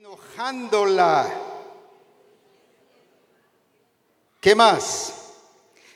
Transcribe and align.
enojándola. 0.00 1.30
¿Qué 4.40 4.54
más? 4.54 5.34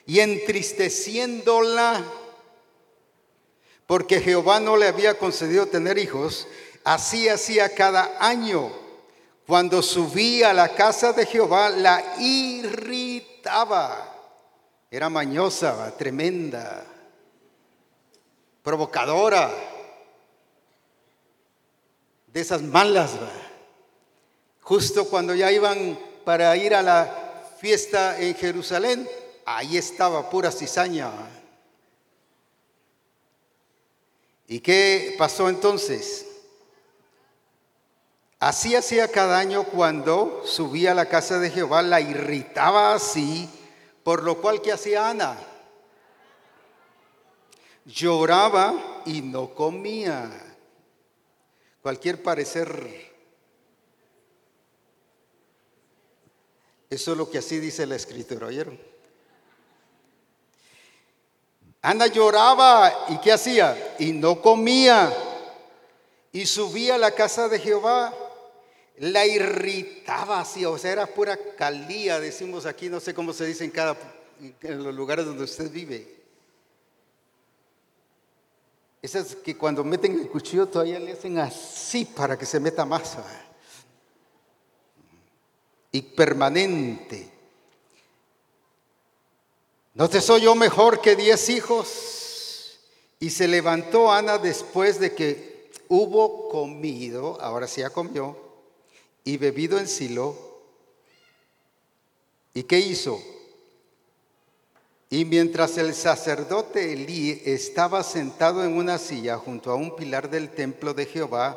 Y 0.05 0.21
entristeciéndola, 0.21 2.05
porque 3.87 4.21
Jehová 4.21 4.61
no 4.61 4.77
le 4.77 4.89
había 4.89 5.17
concedido 5.17 5.69
tener 5.69 5.97
hijos, 5.97 6.47
así 6.85 7.31
hacía 7.31 7.75
cada 7.75 8.19
año. 8.21 8.71
Cuando 9.47 9.81
subía 9.81 10.51
a 10.51 10.55
la 10.55 10.75
casa 10.75 11.15
de 11.15 11.25
Jehová, 11.25 11.71
la 11.71 12.17
irritaba. 12.19 14.11
Era 14.91 15.09
mañosa, 15.09 15.97
tremenda, 15.97 16.85
provocadora, 18.63 19.51
de 22.27 22.41
esas 22.43 22.61
malas. 22.61 23.13
Justo 24.65 25.05
cuando 25.05 25.35
ya 25.35 25.53
iban 25.53 25.99
para 26.25 26.57
ir 26.57 26.75
a 26.75 26.83
la 26.83 27.45
fiesta 27.61 28.19
en 28.19 28.35
Jerusalén, 28.35 29.07
ahí 29.45 29.77
estaba 29.77 30.31
pura 30.31 30.51
cizaña. 30.51 31.11
¿Y 34.49 34.61
qué 34.61 35.17
pasó 35.19 35.51
entonces? 35.51 36.27
Así 38.39 38.75
hacía 38.75 39.09
cada 39.09 39.39
año 39.39 39.65
cuando 39.65 40.43
subía 40.47 40.93
a 40.93 40.95
la 40.95 41.07
casa 41.07 41.39
de 41.39 41.51
Jehová, 41.51 41.83
la 41.83 42.01
irritaba 42.01 42.95
así, 42.95 43.49
por 44.03 44.23
lo 44.23 44.41
cual 44.41 44.63
que 44.63 44.73
hacía 44.73 45.11
Ana. 45.11 45.37
Lloraba 47.85 49.03
y 49.05 49.21
no 49.21 49.55
comía. 49.55 50.31
Cualquier 51.83 52.23
parecer 52.23 53.14
Eso 56.95 57.11
es 57.13 57.19
lo 57.19 57.29
que 57.29 57.39
así 57.39 57.59
dice 57.59 57.87
la 57.87 57.97
escritura, 57.97 58.47
¿oyeron? 58.47 58.79
Ana 61.83 62.07
lloraba 62.07 63.07
y 63.09 63.19
¿qué 63.19 63.33
hacía? 63.33 63.97
Y 63.99 64.13
no 64.13 64.41
comía. 64.41 65.13
Y 66.31 66.47
subía 66.47 66.95
a 66.95 66.99
la 66.99 67.11
casa 67.11 67.49
de 67.49 67.59
Jehová. 67.59 68.15
La 68.99 69.27
irritaba 69.27 70.39
así, 70.39 70.65
o 70.65 70.79
sea, 70.79 70.93
era 70.93 71.07
pura 71.07 71.37
calía, 71.57 72.21
decimos 72.21 72.65
aquí, 72.65 72.89
no 72.89 73.01
sé 73.01 73.13
cómo 73.13 73.33
se 73.33 73.45
dice 73.45 73.65
en 73.65 73.73
cada 73.73 73.97
en 74.63 74.85
los 74.85 74.95
lugares 74.95 75.27
donde 75.27 75.43
usted 75.43 75.69
vive. 75.71 76.15
Esas 79.03 79.35
que 79.35 79.59
cuando 79.59 79.83
meten 79.83 80.13
el 80.21 80.29
cuchillo 80.29 80.67
todavía 80.69 81.01
le 81.01 81.13
hacen 81.13 81.39
así 81.39 82.05
para 82.05 82.39
que 82.39 82.47
se 82.47 82.61
meta 82.61 82.85
más 82.85 83.17
y 85.95 86.03
permanente. 86.03 87.31
¿No 89.95 90.09
te 90.11 90.21
soy 90.21 90.43
yo 90.43 90.57
mejor 90.57 91.01
que 91.01 91.15
diez 91.15 91.49
hijos? 91.49 92.81
Y 93.21 93.31
se 93.31 93.47
levantó 93.47 94.11
Ana 94.11 94.39
después 94.39 94.99
de 94.99 95.15
que 95.15 95.71
hubo 95.87 96.49
comido, 96.49 97.41
ahora 97.41 97.69
sí 97.69 97.83
ya 97.83 97.91
comió, 97.91 98.37
y 99.23 99.37
bebido 99.37 99.79
en 99.79 99.87
Silo. 99.87 100.37
¿Y 102.55 102.65
qué 102.65 102.81
hizo? 102.81 103.23
Y 105.11 105.25
mientras 105.25 105.79
el 105.79 105.95
sacerdote 105.95 106.93
Elí 106.93 107.41
estaba 107.45 108.03
sentado 108.03 108.65
en 108.65 108.77
una 108.77 108.99
silla 108.99 109.39
junto 109.39 109.71
a 109.71 109.77
un 109.77 109.95
pilar 109.95 110.29
del 110.29 110.51
templo 110.51 110.93
de 110.93 111.07
Jehová, 111.07 111.57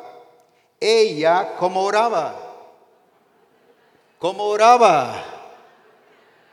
ella 0.78 1.56
como 1.56 1.82
oraba. 1.82 2.47
¿Cómo 4.18 4.44
oraba? 4.44 5.24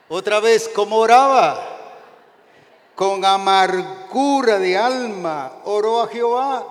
Otra 0.07 0.39
vez, 0.39 0.69
¿cómo 0.69 0.97
oraba? 0.97 1.71
Con 2.93 3.25
amargura 3.25 4.59
de 4.59 4.77
alma 4.77 5.61
oró 5.65 6.01
a 6.01 6.07
Jehová. 6.07 6.67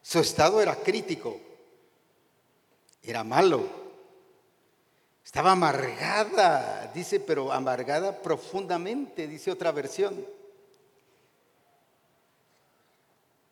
Su 0.00 0.18
estado 0.18 0.60
era 0.60 0.74
crítico, 0.76 1.38
era 3.02 3.22
malo. 3.22 3.82
Estaba 5.24 5.52
amargada, 5.52 6.90
dice, 6.94 7.20
pero 7.20 7.52
amargada 7.52 8.20
profundamente, 8.20 9.28
dice 9.28 9.50
otra 9.50 9.72
versión. 9.72 10.26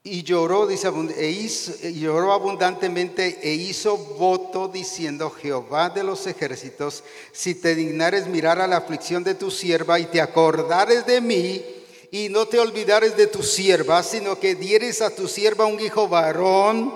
Y 0.03 0.23
lloró, 0.23 0.67
dice, 0.67 0.89
e 0.89 1.93
lloró 1.93 2.33
abundantemente 2.33 3.39
e 3.43 3.53
hizo 3.53 3.99
voto 3.99 4.67
diciendo, 4.69 5.29
Jehová 5.29 5.91
de 5.91 6.03
los 6.03 6.27
ejércitos, 6.27 7.05
si 7.33 7.55
te 7.55 7.75
dignares 7.75 8.27
mirar 8.27 8.63
a 8.63 8.67
la 8.67 8.79
aflicción 8.79 9.23
de 9.23 9.35
tu 9.35 9.51
sierva 9.51 10.01
y 10.01 10.07
te 10.07 10.23
acordares 10.23 11.05
de 11.05 11.21
mí 11.21 11.63
y 12.11 12.31
no 12.31 12.47
te 12.47 12.59
olvidares 12.59 13.15
de 13.15 13.27
tu 13.27 13.43
sierva, 13.43 14.03
sino 14.03 14.41
que 14.41 14.55
dieres 14.55 15.03
a 15.03 15.15
tu 15.15 15.29
sierva 15.29 15.67
un 15.67 15.79
hijo 15.79 16.09
varón, 16.09 16.95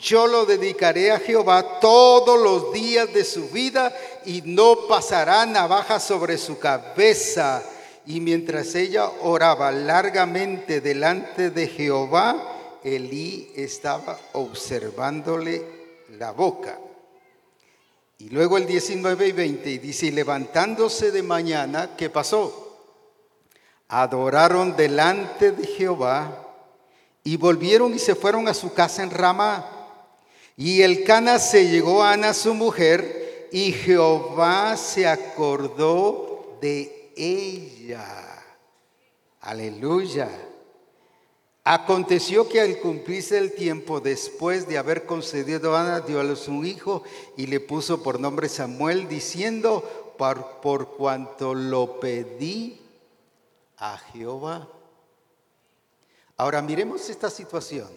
yo 0.00 0.26
lo 0.26 0.46
dedicaré 0.46 1.12
a 1.12 1.20
Jehová 1.20 1.78
todos 1.78 2.40
los 2.40 2.72
días 2.72 3.12
de 3.12 3.26
su 3.26 3.50
vida 3.50 3.94
y 4.24 4.40
no 4.46 4.86
pasará 4.88 5.44
navaja 5.44 6.00
sobre 6.00 6.38
su 6.38 6.58
cabeza 6.58 7.62
y 8.06 8.20
mientras 8.20 8.74
ella 8.76 9.10
oraba 9.22 9.72
largamente 9.72 10.80
delante 10.80 11.50
de 11.50 11.66
Jehová, 11.66 12.78
Elí 12.84 13.50
estaba 13.56 14.16
observándole 14.32 15.62
la 16.16 16.30
boca. 16.30 16.78
Y 18.18 18.28
luego 18.30 18.58
el 18.58 18.66
19 18.66 19.26
y 19.26 19.32
20 19.32 19.78
dice, 19.78 20.06
y 20.06 20.10
levantándose 20.12 21.10
de 21.10 21.22
mañana, 21.22 21.96
¿qué 21.96 22.08
pasó? 22.08 22.78
Adoraron 23.88 24.76
delante 24.76 25.50
de 25.50 25.66
Jehová 25.66 26.44
y 27.24 27.36
volvieron 27.36 27.92
y 27.92 27.98
se 27.98 28.14
fueron 28.14 28.46
a 28.46 28.54
su 28.54 28.72
casa 28.72 29.02
en 29.02 29.10
Ramá. 29.10 29.68
Y 30.56 30.82
el 30.82 31.02
Cana 31.02 31.40
se 31.40 31.68
llegó 31.68 32.04
a 32.04 32.12
Ana 32.12 32.32
su 32.32 32.54
mujer 32.54 33.48
y 33.52 33.72
Jehová 33.72 34.76
se 34.76 35.08
acordó 35.08 36.56
de 36.62 36.95
ella. 37.16 38.44
Aleluya. 39.40 40.28
Aconteció 41.64 42.48
que 42.48 42.60
al 42.60 42.78
cumplirse 42.78 43.38
el 43.38 43.52
tiempo, 43.52 44.00
después 44.00 44.68
de 44.68 44.78
haber 44.78 45.04
concedido 45.04 45.74
a 45.74 45.80
Ana, 45.80 46.00
dio 46.00 46.20
a 46.20 46.24
luz 46.24 46.46
un 46.46 46.64
hijo 46.64 47.02
y 47.36 47.46
le 47.48 47.58
puso 47.58 48.04
por 48.04 48.20
nombre 48.20 48.48
Samuel, 48.48 49.08
diciendo, 49.08 50.14
por, 50.16 50.60
por 50.60 50.96
cuanto 50.96 51.54
lo 51.54 51.98
pedí 51.98 52.80
a 53.78 53.98
Jehová. 53.98 54.68
Ahora 56.36 56.62
miremos 56.62 57.08
esta 57.08 57.30
situación. 57.30 57.88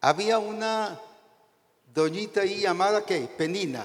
Había 0.00 0.38
una 0.38 1.00
doñita 1.92 2.42
ahí 2.42 2.60
llamada 2.60 3.04
que 3.04 3.20
Penina. 3.36 3.84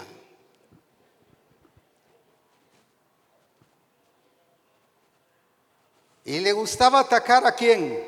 Y 6.23 6.39
le 6.39 6.53
gustaba 6.53 6.99
atacar 6.99 7.45
a 7.45 7.53
quién? 7.53 8.03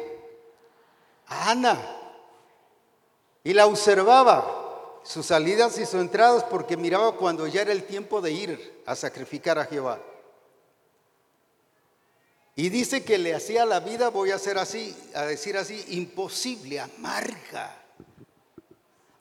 A 1.27 1.51
Ana. 1.51 1.79
Y 3.43 3.53
la 3.53 3.65
observaba, 3.65 5.01
sus 5.03 5.25
salidas 5.25 5.77
y 5.77 5.85
sus 5.85 5.99
entradas, 5.99 6.43
porque 6.45 6.77
miraba 6.77 7.15
cuando 7.17 7.47
ya 7.47 7.61
era 7.61 7.71
el 7.71 7.85
tiempo 7.85 8.21
de 8.21 8.31
ir 8.31 8.83
a 8.85 8.95
sacrificar 8.95 9.59
a 9.59 9.65
Jehová. 9.65 9.99
Y 12.55 12.69
dice 12.69 13.03
que 13.03 13.17
le 13.17 13.33
hacía 13.33 13.65
la 13.65 13.79
vida, 13.79 14.09
voy 14.09 14.31
a 14.31 14.35
hacer 14.35 14.59
así, 14.59 14.95
a 15.15 15.23
decir 15.23 15.57
así, 15.57 15.83
imposible, 15.89 16.79
amarga. 16.79 17.75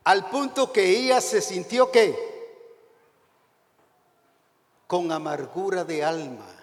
Al 0.04 0.28
punto 0.28 0.72
que 0.72 0.84
ella 0.84 1.20
se 1.20 1.40
sintió 1.40 1.90
que 1.90 2.32
con 4.86 5.10
amargura 5.10 5.84
de 5.84 6.04
alma. 6.04 6.61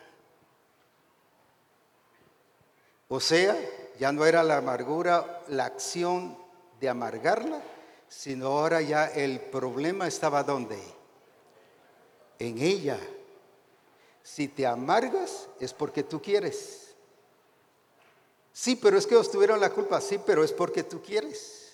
O 3.09 3.19
sea, 3.19 3.57
ya 3.99 4.11
no 4.11 4.23
era 4.23 4.43
la 4.43 4.57
amargura, 4.57 5.41
la 5.47 5.65
acción 5.65 6.37
de 6.79 6.89
amargarla, 6.89 7.59
sino 8.07 8.47
ahora 8.47 8.81
ya 8.81 9.07
el 9.07 9.41
problema 9.41 10.07
estaba 10.07 10.43
donde? 10.43 10.79
En 12.37 12.59
ella. 12.59 12.99
Si 14.23 14.47
te 14.47 14.65
amargas 14.65 15.47
es 15.59 15.73
porque 15.73 16.03
tú 16.03 16.21
quieres. 16.21 16.93
Sí, 18.53 18.75
pero 18.75 18.97
es 18.97 19.07
que 19.07 19.15
ellos 19.15 19.31
tuvieron 19.31 19.59
la 19.59 19.71
culpa. 19.71 19.99
Sí, 20.01 20.19
pero 20.23 20.43
es 20.43 20.51
porque 20.51 20.83
tú 20.83 21.01
quieres. 21.01 21.73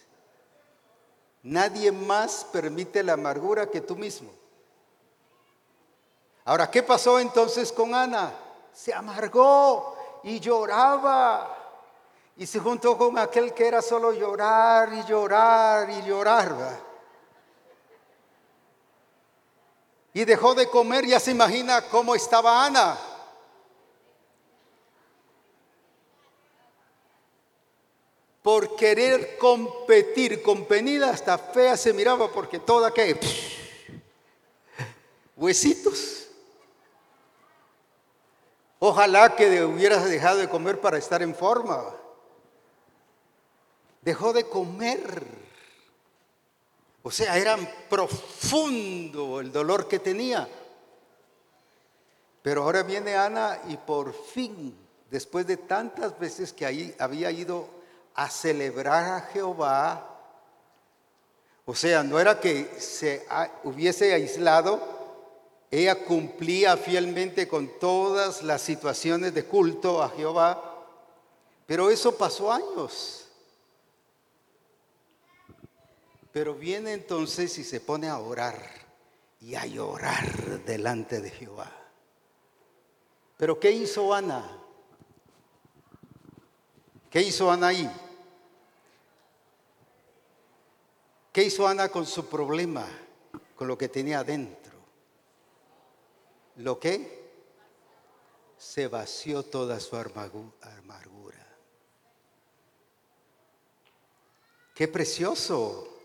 Nadie 1.44 1.92
más 1.92 2.46
permite 2.52 3.04
la 3.04 3.14
amargura 3.14 3.70
que 3.70 3.82
tú 3.82 3.98
mismo. 3.98 4.32
Ahora, 6.46 6.72
¿qué 6.72 6.82
pasó 6.82 7.20
entonces 7.20 7.72
con 7.72 7.94
Ana? 7.94 8.34
Se 8.74 8.94
amargó 8.94 9.95
y 10.25 10.39
lloraba 10.39 11.56
Y 12.36 12.45
se 12.48 12.60
juntó 12.60 12.98
con 12.98 13.18
aquel 13.18 13.54
que 13.54 13.68
era 13.68 13.81
solo 13.81 14.12
llorar 14.12 14.92
y 14.92 15.04
llorar 15.06 15.89
y 15.89 16.01
llorar. 16.01 16.81
Y 20.13 20.25
dejó 20.25 20.54
de 20.54 20.69
comer, 20.69 21.06
ya 21.06 21.19
se 21.19 21.31
imagina 21.31 21.88
cómo 21.89 22.13
estaba 22.13 22.66
Ana. 22.66 22.98
Por 28.42 28.75
querer 28.75 29.38
competir 29.38 30.42
con 30.42 30.66
Penida, 30.66 31.12
hasta 31.12 31.38
fea 31.38 31.77
se 31.77 31.94
miraba 31.94 32.30
porque 32.30 32.60
toda 32.60 32.92
que 32.92 33.18
huesitos. 35.38 36.25
Ojalá 38.88 39.36
que 39.36 39.64
hubieras 39.64 40.08
dejado 40.08 40.38
de 40.38 40.48
comer 40.48 40.80
para 40.80 41.00
estar 41.00 41.24
en 41.24 41.34
forma 41.34 41.92
dejó 44.06 44.32
de 44.32 44.48
comer. 44.48 45.26
O 47.02 47.10
sea, 47.10 47.36
era 47.38 47.58
profundo 47.90 49.42
el 49.42 49.52
dolor 49.52 49.88
que 49.88 49.98
tenía. 50.00 50.48
Pero 52.44 52.64
ahora 52.64 52.84
viene 52.84 53.16
Ana 53.16 53.60
y 53.68 53.78
por 53.78 54.14
fin, 54.14 54.78
después 55.10 55.48
de 55.48 55.58
tantas 55.58 56.18
veces 56.20 56.54
que 56.54 56.68
ahí 56.68 56.96
había 57.00 57.32
ido 57.32 57.68
a 58.14 58.30
celebrar 58.30 59.06
a 59.06 59.22
Jehová, 59.22 60.12
o 61.66 61.74
sea, 61.74 62.04
no 62.04 62.20
era 62.20 62.40
que 62.40 62.80
se 62.80 63.26
hubiese 63.64 64.14
aislado, 64.14 64.95
ella 65.72 66.06
cumplía 66.06 66.78
fielmente 66.78 67.48
con 67.48 67.80
todas 67.80 68.44
las 68.44 68.62
situaciones 68.62 69.34
de 69.34 69.46
culto 69.46 70.02
a 70.02 70.10
Jehová, 70.10 70.88
pero 71.66 71.90
eso 71.90 72.16
pasó 72.18 72.52
años. 72.52 73.28
Pero 76.32 76.54
viene 76.54 76.94
entonces 76.94 77.58
y 77.58 77.64
se 77.64 77.80
pone 77.80 78.10
a 78.10 78.20
orar 78.20 78.58
y 79.42 79.56
a 79.56 79.66
llorar 79.66 80.64
delante 80.66 81.22
de 81.22 81.30
Jehová. 81.30 81.72
Pero 83.38 83.60
¿qué 83.60 83.72
hizo 83.72 84.14
Ana? 84.14 84.44
¿Qué 87.10 87.22
hizo 87.22 87.50
Ana 87.50 87.68
ahí? 87.68 87.90
¿Qué 91.32 91.44
hizo 91.44 91.68
Ana 91.68 91.90
con 91.90 92.06
su 92.06 92.28
problema, 92.28 92.88
con 93.56 93.68
lo 93.68 93.78
que 93.78 93.90
tenía 93.90 94.20
adentro? 94.20 94.65
¿Lo 96.57 96.80
que? 96.80 97.25
Se 98.57 98.88
vació 98.88 99.44
toda 99.44 99.80
su 99.80 99.96
amargura. 99.96 101.46
Qué 104.74 104.88
precioso 104.88 105.96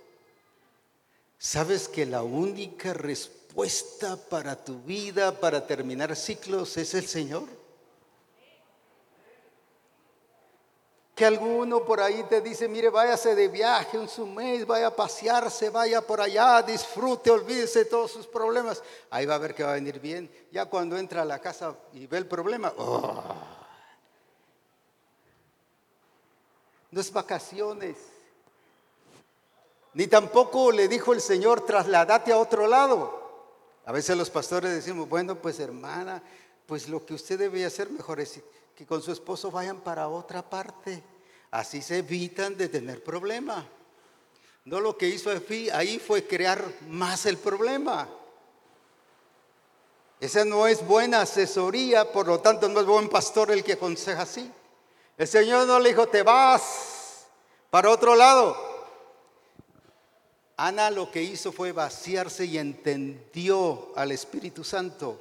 ¿Sabes 1.42 1.88
que 1.88 2.04
la 2.04 2.22
única 2.22 2.92
respuesta 2.92 4.14
para 4.28 4.62
tu 4.62 4.82
vida, 4.82 5.40
para 5.40 5.66
terminar 5.66 6.14
ciclos, 6.14 6.76
es 6.76 6.92
el 6.92 7.06
Señor? 7.06 7.44
Que 11.20 11.26
alguno 11.26 11.84
por 11.84 12.00
ahí 12.00 12.22
te 12.30 12.40
dice, 12.40 12.66
mire, 12.66 12.88
váyase 12.88 13.34
de 13.34 13.48
viaje 13.48 13.98
un 13.98 14.08
su 14.08 14.26
mes, 14.26 14.66
vaya 14.66 14.86
a 14.86 14.96
pasearse, 14.96 15.68
vaya 15.68 16.00
por 16.00 16.18
allá, 16.18 16.62
disfrute, 16.62 17.30
olvídese 17.30 17.80
de 17.80 17.84
todos 17.84 18.10
sus 18.10 18.26
problemas. 18.26 18.82
Ahí 19.10 19.26
va 19.26 19.34
a 19.34 19.38
ver 19.38 19.54
que 19.54 19.62
va 19.62 19.72
a 19.72 19.74
venir 19.74 20.00
bien. 20.00 20.30
Ya 20.50 20.64
cuando 20.64 20.96
entra 20.96 21.20
a 21.20 21.26
la 21.26 21.38
casa 21.38 21.76
y 21.92 22.06
ve 22.06 22.16
el 22.16 22.26
problema, 22.26 22.72
oh. 22.78 23.22
no 26.90 27.00
es 27.02 27.12
vacaciones. 27.12 27.98
Ni 29.92 30.06
tampoco 30.06 30.72
le 30.72 30.88
dijo 30.88 31.12
el 31.12 31.20
Señor, 31.20 31.66
trasladate 31.66 32.32
a 32.32 32.38
otro 32.38 32.66
lado. 32.66 33.20
A 33.84 33.92
veces 33.92 34.16
los 34.16 34.30
pastores 34.30 34.72
decimos, 34.72 35.06
bueno, 35.06 35.34
pues 35.34 35.60
hermana, 35.60 36.22
pues 36.64 36.88
lo 36.88 37.04
que 37.04 37.12
usted 37.12 37.38
debe 37.38 37.66
hacer 37.66 37.90
mejor 37.90 38.20
es 38.20 38.40
que 38.74 38.86
con 38.86 39.02
su 39.02 39.12
esposo 39.12 39.50
vayan 39.50 39.82
para 39.82 40.08
otra 40.08 40.40
parte. 40.40 41.09
Así 41.50 41.82
se 41.82 41.98
evitan 41.98 42.56
de 42.56 42.68
tener 42.68 43.02
problema. 43.02 43.66
No 44.64 44.80
lo 44.80 44.96
que 44.96 45.08
hizo 45.08 45.30
ahí 45.72 45.98
fue 45.98 46.26
crear 46.26 46.62
más 46.88 47.26
el 47.26 47.38
problema. 47.38 48.08
Esa 50.20 50.44
no 50.44 50.66
es 50.66 50.86
buena 50.86 51.22
asesoría, 51.22 52.12
por 52.12 52.26
lo 52.26 52.40
tanto 52.40 52.68
no 52.68 52.80
es 52.80 52.86
buen 52.86 53.08
pastor 53.08 53.50
el 53.50 53.64
que 53.64 53.72
aconseja 53.72 54.22
así. 54.22 54.50
El 55.16 55.26
Señor 55.26 55.66
no 55.66 55.80
le 55.80 55.90
dijo, 55.90 56.06
te 56.06 56.22
vas 56.22 57.26
para 57.70 57.90
otro 57.90 58.14
lado. 58.14 58.56
Ana 60.58 60.90
lo 60.90 61.10
que 61.10 61.22
hizo 61.22 61.52
fue 61.52 61.72
vaciarse 61.72 62.44
y 62.44 62.58
entendió 62.58 63.92
al 63.96 64.12
Espíritu 64.12 64.62
Santo. 64.62 65.18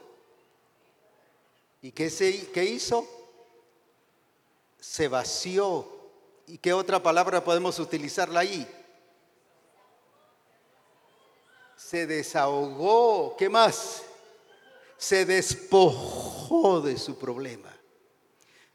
¿Y 1.82 1.94
qué, 1.94 2.10
se, 2.10 2.52
qué 2.52 2.66
hizo? 2.66 3.08
Se 4.82 5.08
vació. 5.08 5.99
¿Y 6.50 6.58
qué 6.58 6.74
otra 6.74 7.02
palabra 7.02 7.44
podemos 7.44 7.78
utilizarla 7.78 8.40
ahí? 8.40 8.68
Se 11.78 12.08
desahogó. 12.08 13.36
¿Qué 13.38 13.48
más? 13.48 14.02
Se 14.98 15.28
despojó 15.28 16.82
de 16.82 16.98
su 16.98 17.20
problema. 17.20 17.72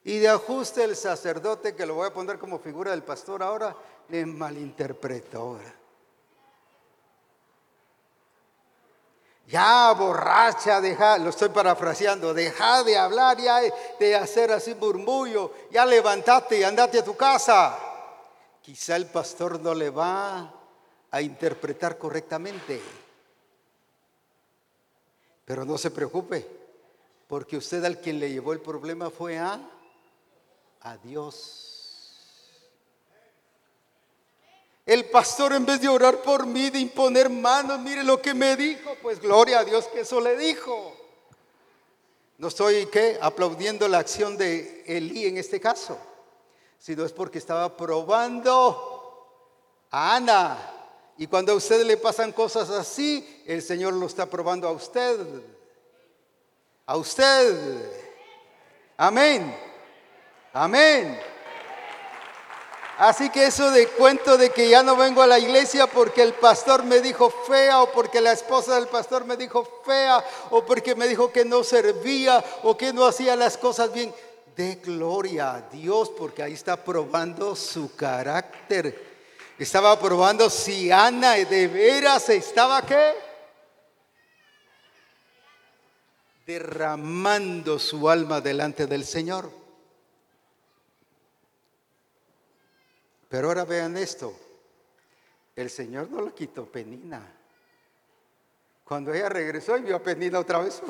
Y 0.04 0.18
de 0.18 0.28
ajuste 0.28 0.84
el 0.84 0.94
sacerdote, 0.94 1.74
que 1.74 1.84
lo 1.84 1.94
voy 1.96 2.06
a 2.06 2.14
poner 2.14 2.38
como 2.38 2.60
figura 2.60 2.92
del 2.92 3.02
pastor 3.02 3.42
ahora, 3.42 3.76
le 4.08 4.24
malinterpretó 4.24 5.40
ahora. 5.40 5.74
Ya 9.46 9.93
borracha, 9.93 10.81
deja, 10.81 11.19
lo 11.19 11.31
estoy 11.31 11.50
parafraseando, 11.50 12.32
deja 12.32 12.82
de 12.82 12.96
hablar 12.96 13.38
ya 13.38 13.61
de 14.00 14.17
hacer 14.17 14.50
así 14.52 14.75
murmullo, 14.75 15.52
ya 15.70 15.85
levantate 15.85 16.58
y 16.58 16.62
andate 16.62 16.99
a 16.99 17.05
tu 17.05 17.14
casa. 17.14 17.79
Quizá 18.62 18.96
el 18.96 19.06
pastor 19.06 19.61
no 19.61 19.75
le 19.75 19.91
va 19.91 20.50
a 21.11 21.20
interpretar 21.20 21.99
correctamente. 21.99 22.81
Pero 25.44 25.67
no 25.67 25.76
se 25.76 25.91
preocupe, 25.91 26.46
porque 27.29 27.58
usted 27.58 27.85
al 27.85 28.00
quien 28.00 28.19
le 28.19 28.31
llevó 28.31 28.55
el 28.55 28.61
problema 28.61 29.11
fue 29.11 29.38
a, 29.38 29.61
a 30.81 30.96
Dios. 30.96 31.73
El 34.86 35.06
pastor 35.06 35.54
en 35.54 35.64
vez 35.64 35.81
de 35.81 35.88
orar 35.88 36.19
por 36.19 36.44
mí, 36.46 36.69
de 36.69 36.78
imponer 36.78 37.31
manos, 37.31 37.81
mire 37.81 38.04
lo 38.04 38.20
que 38.20 38.34
me 38.34 38.55
dijo, 38.55 38.96
pues 39.00 39.19
gloria 39.19 39.60
a 39.60 39.64
Dios 39.64 39.86
que 39.88 40.00
eso 40.00 40.20
le 40.20 40.36
dijo. 40.36 40.94
No 42.36 42.48
estoy 42.48 42.86
¿qué? 42.86 43.19
aplaudiendo 43.20 43.88
la 43.88 43.98
acción 43.98 44.36
de 44.36 44.84
Elí 44.86 45.26
en 45.26 45.38
este 45.38 45.58
caso, 45.58 45.96
sino 46.79 47.05
es 47.05 47.12
porque 47.12 47.38
estaba 47.38 47.74
probando 47.74 49.26
a 49.91 50.17
Ana. 50.17 50.70
Y 51.17 51.29
cuando 51.29 51.53
a 51.53 51.55
usted 51.55 51.82
le 51.86 51.96
pasan 51.96 52.32
cosas 52.32 52.69
así, 52.69 53.43
el 53.46 53.62
Señor 53.62 53.94
lo 53.94 54.06
está 54.06 54.26
probando 54.26 54.69
a 54.69 54.72
usted. 54.72 55.19
A 56.84 56.96
usted. 56.96 57.91
Amén. 58.98 59.56
Amén. 60.53 61.33
Así 62.98 63.29
que 63.31 63.46
eso 63.46 63.72
de 63.72 63.89
cuento 63.89 64.36
de 64.39 64.51
que 64.51 64.69
ya 64.69 64.84
no 64.84 64.96
vengo 64.96 65.20
a 65.20 65.27
la 65.27 65.39
iglesia 65.39 65.89
porque 65.89 66.22
el 66.22 66.32
pastor 66.34 66.84
me 66.84 67.01
dijo 67.01 67.29
fea 67.29 67.82
o 67.82 67.91
porque 67.91 68.20
la 68.20 68.32
esposa 68.32 68.77
del 68.77 68.86
pastor 68.86 69.24
me 69.24 69.36
dijo 69.36 69.82
fea 69.84 70.24
o 70.51 70.65
porque 70.65 70.94
me 70.94 71.08
dijo 71.08 71.32
que 71.32 71.44
no 71.44 71.65
servía 71.65 72.43
o 72.63 72.77
que 72.77 72.93
no 72.93 73.05
hacía 73.05 73.34
las 73.34 73.58
cosas 73.58 73.93
bien. 73.93 74.15
De 74.55 74.77
gloria 74.77 75.55
a 75.55 75.60
Dios 75.63 76.13
porque 76.17 76.41
ahí 76.41 76.53
está 76.53 76.77
probando 76.77 77.56
su 77.56 77.96
carácter. 77.96 79.15
Estaba 79.58 79.98
probando 79.98 80.48
si 80.48 80.93
Ana 80.93 81.32
de 81.32 81.67
veras 81.67 82.29
estaba 82.29 82.82
qué? 82.82 83.15
Derramando 86.46 87.81
su 87.81 88.08
alma 88.08 88.41
delante 88.41 88.86
del 88.86 89.05
Señor. 89.05 89.63
Pero 93.34 93.48
ahora 93.48 93.64
vean 93.64 93.96
esto. 93.96 94.32
El 95.56 95.69
Señor 95.69 96.08
no 96.08 96.20
lo 96.20 96.32
quitó 96.32 96.67
Penina. 96.67 97.20
Cuando 98.84 99.12
ella 99.12 99.29
regresó 99.29 99.76
y 99.76 99.82
vio 99.82 99.96
a 99.96 99.98
Penina 99.98 100.38
otra 100.38 100.60
vez, 100.60 100.81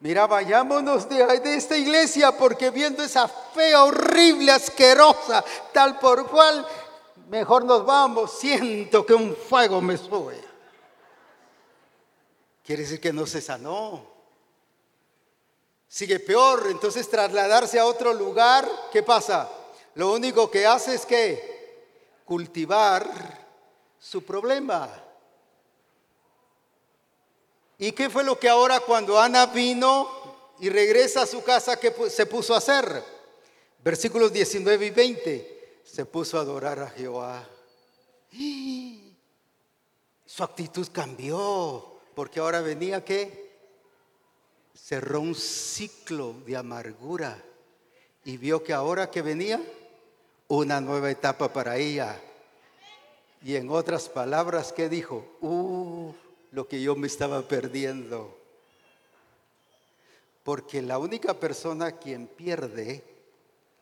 Mira, 0.00 0.26
vayámonos 0.26 1.06
de, 1.06 1.38
de, 1.38 1.56
esta 1.56 1.76
iglesia 1.76 2.32
porque 2.32 2.70
viendo 2.70 3.02
esa 3.02 3.28
fea, 3.28 3.84
horrible, 3.84 4.52
asquerosa, 4.52 5.44
tal 5.74 5.98
por 5.98 6.30
cual, 6.30 6.66
mejor 7.28 7.66
nos 7.66 7.84
vamos. 7.84 8.38
Siento 8.38 9.04
que 9.04 9.12
un 9.12 9.36
fuego 9.36 9.82
me 9.82 9.98
sube. 9.98 10.42
Quiere 12.64 12.84
decir 12.84 13.02
que 13.02 13.12
no 13.12 13.26
se 13.26 13.42
sanó. 13.42 14.02
Sigue 15.86 16.20
peor, 16.20 16.68
entonces 16.70 17.06
trasladarse 17.10 17.78
a 17.78 17.84
otro 17.84 18.14
lugar, 18.14 18.66
¿qué 18.90 19.02
pasa? 19.02 19.46
Lo 19.94 20.12
único 20.12 20.50
que 20.50 20.66
hace 20.66 20.94
es 20.94 21.06
que 21.06 21.54
cultivar 22.24 23.06
su 23.98 24.24
problema. 24.24 24.90
¿Y 27.78 27.92
qué 27.92 28.10
fue 28.10 28.24
lo 28.24 28.38
que 28.38 28.48
ahora 28.48 28.80
cuando 28.80 29.20
Ana 29.20 29.46
vino 29.46 30.08
y 30.58 30.68
regresa 30.68 31.22
a 31.22 31.26
su 31.26 31.42
casa, 31.42 31.78
qué 31.78 31.94
se 32.10 32.26
puso 32.26 32.54
a 32.54 32.58
hacer? 32.58 33.02
Versículos 33.82 34.32
19 34.32 34.86
y 34.86 34.90
20. 34.90 35.80
Se 35.84 36.06
puso 36.06 36.38
a 36.38 36.42
adorar 36.42 36.80
a 36.80 36.90
Jehová. 36.90 37.48
Su 40.26 40.42
actitud 40.42 40.88
cambió, 40.90 42.00
porque 42.14 42.40
ahora 42.40 42.60
venía 42.60 43.04
que 43.04 43.44
cerró 44.74 45.20
un 45.20 45.34
ciclo 45.34 46.34
de 46.44 46.56
amargura 46.56 47.40
y 48.24 48.36
vio 48.36 48.64
que 48.64 48.72
ahora 48.72 49.10
que 49.10 49.22
venía 49.22 49.62
una 50.48 50.80
nueva 50.80 51.10
etapa 51.10 51.52
para 51.52 51.76
ella. 51.76 52.20
Y 53.42 53.56
en 53.56 53.70
otras 53.70 54.08
palabras, 54.08 54.72
¿qué 54.72 54.88
dijo? 54.88 55.26
Uh, 55.40 56.12
lo 56.52 56.66
que 56.68 56.80
yo 56.80 56.96
me 56.96 57.06
estaba 57.06 57.42
perdiendo. 57.42 58.36
Porque 60.42 60.82
la 60.82 60.98
única 60.98 61.34
persona 61.34 61.92
quien 61.92 62.26
pierde 62.26 63.02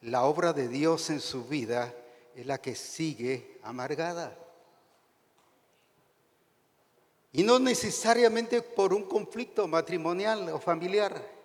la 0.02 0.24
obra 0.24 0.52
de 0.52 0.68
Dios 0.68 1.10
en 1.10 1.20
su 1.20 1.44
vida 1.44 1.94
es 2.34 2.46
la 2.46 2.58
que 2.58 2.74
sigue 2.74 3.58
amargada. 3.62 4.36
Y 7.32 7.42
no 7.42 7.58
necesariamente 7.58 8.62
por 8.62 8.92
un 8.92 9.04
conflicto 9.04 9.66
matrimonial 9.66 10.48
o 10.50 10.58
familiar. 10.58 11.41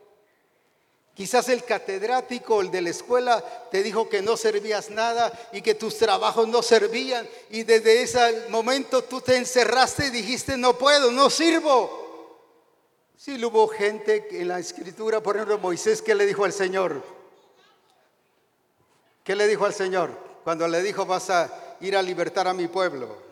Quizás 1.18 1.50
el 1.50 1.64
catedrático, 1.64 2.62
el 2.62 2.70
de 2.70 2.80
la 2.80 2.92
escuela, 2.92 3.44
te 3.72 3.82
dijo 3.82 4.08
que 4.08 4.22
no 4.22 4.38
servías 4.38 4.92
nada 4.92 5.34
y 5.52 5.64
que 5.64 5.74
tus 5.74 5.98
trabajos 5.98 6.48
no 6.48 6.62
servían. 6.62 7.28
Y 7.50 7.64
desde 7.64 8.04
ese 8.04 8.46
momento 8.50 9.04
tú 9.04 9.20
te 9.20 9.36
encerraste 9.36 10.06
y 10.06 10.10
dijiste, 10.12 10.58
no 10.58 10.78
puedo, 10.78 11.12
no 11.12 11.32
sirvo. 11.32 12.38
Sí, 13.18 13.44
hubo 13.44 13.68
gente 13.68 14.28
en 14.30 14.48
la 14.48 14.60
escritura, 14.60 15.20
por 15.20 15.38
ejemplo, 15.38 15.58
Moisés, 15.58 16.04
que 16.04 16.14
le 16.14 16.28
dijo 16.28 16.46
al 16.46 16.54
Señor? 16.54 17.02
¿Qué 19.24 19.36
le 19.36 19.48
dijo 19.48 19.66
al 19.66 19.74
Señor? 19.74 20.12
Cuando 20.44 20.68
le 20.68 20.84
dijo, 20.84 21.04
vas 21.08 21.32
a 21.32 21.52
ir 21.82 21.98
a 21.98 22.04
libertar 22.04 22.48
a 22.48 22.54
mi 22.54 22.68
pueblo. 22.68 23.27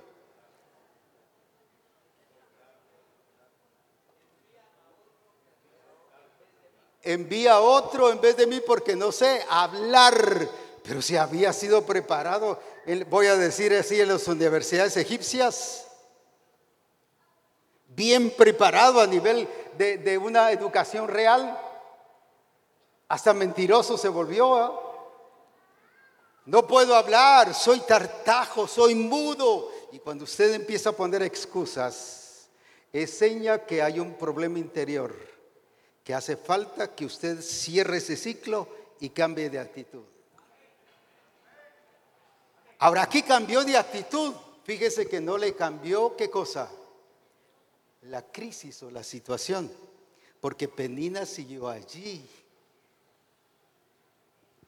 Envía 7.05 7.59
otro 7.62 8.12
en 8.12 8.19
vez 8.19 8.35
de 8.35 8.47
mí 8.47 8.59
porque 8.65 8.95
no 8.95 9.12
sé 9.12 9.45
hablar. 9.50 10.50
Pero 10.83 11.01
si 11.01 11.15
había 11.15 11.53
sido 11.53 11.85
preparado, 11.85 12.59
voy 13.09 13.27
a 13.27 13.35
decir 13.35 13.74
así, 13.74 14.01
en 14.01 14.09
las 14.09 14.27
universidades 14.27 14.97
egipcias, 14.97 15.88
bien 17.88 18.31
preparado 18.31 19.00
a 19.00 19.07
nivel 19.07 19.47
de, 19.77 20.17
una 20.17 20.51
educación 20.51 21.07
real, 21.07 21.59
hasta 23.07 23.33
mentiroso 23.33 23.97
se 23.97 24.09
volvió. 24.09 24.55
¿ah? 24.55 24.81
No 26.45 26.67
puedo 26.67 26.95
hablar, 26.95 27.53
soy 27.53 27.79
tartajo, 27.81 28.67
soy 28.67 28.93
mudo. 28.93 29.71
Y 29.91 30.00
cuando 30.00 30.25
usted 30.25 30.53
empieza 30.53 30.89
a 30.89 30.93
poner 30.93 31.24
excusas, 31.24 32.47
es 32.91 33.17
seña 33.17 33.65
que 33.65 33.81
hay 33.81 34.00
un 34.00 34.13
problema 34.13 34.59
interior 34.59 35.35
que 36.05 36.13
hace 36.13 36.38
falta 36.38 36.93
que 36.93 37.03
usted 37.03 37.41
cierre 37.41 37.97
ese 37.97 38.15
ciclo 38.15 38.69
y 39.00 39.09
cambie 39.09 39.50
de 39.50 39.57
actitud. 39.57 40.03
Ahora 42.77 43.01
aquí 43.01 43.24
cambió 43.24 43.65
de 43.65 43.75
actitud. 43.75 44.35
Fíjese 44.63 45.07
que 45.07 45.19
no 45.19 45.35
le 45.35 45.55
cambió 45.55 46.15
qué 46.15 46.29
cosa? 46.29 46.69
La 48.03 48.21
crisis 48.21 48.83
o 48.83 48.91
la 48.91 49.03
situación. 49.03 49.71
Porque 50.39 50.67
Penina 50.67 51.25
siguió 51.25 51.67
allí. 51.67 52.24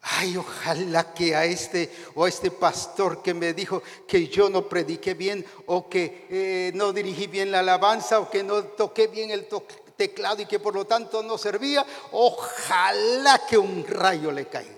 Ay, 0.02 0.38
ojalá 0.38 1.14
que 1.14 1.36
a 1.36 1.46
este 1.46 1.92
o 2.16 2.26
a 2.26 2.30
este 2.30 2.50
pastor 2.50 3.22
que 3.22 3.36
me 3.36 3.54
dijo 3.54 3.84
que 4.08 4.28
yo 4.28 4.50
no 4.50 4.68
prediqué 4.68 5.14
bien 5.14 5.46
o 5.68 5.88
que 5.88 6.26
eh, 6.32 6.72
no 6.74 6.94
dirigí 6.94 7.28
bien 7.28 7.52
la 7.52 7.60
alabanza 7.60 8.20
o 8.20 8.30
que 8.30 8.42
no 8.42 8.64
toqué 8.64 9.06
bien 9.06 9.30
el 9.30 9.48
toque 9.48 9.87
teclado 9.98 10.42
y 10.42 10.46
que 10.46 10.60
por 10.60 10.74
lo 10.76 10.86
tanto 10.86 11.24
no 11.24 11.38
servía, 11.38 11.86
ojalá 12.12 13.46
que 13.48 13.58
un 13.58 13.86
rayo 13.86 14.32
le 14.32 14.48
caiga. 14.48 14.76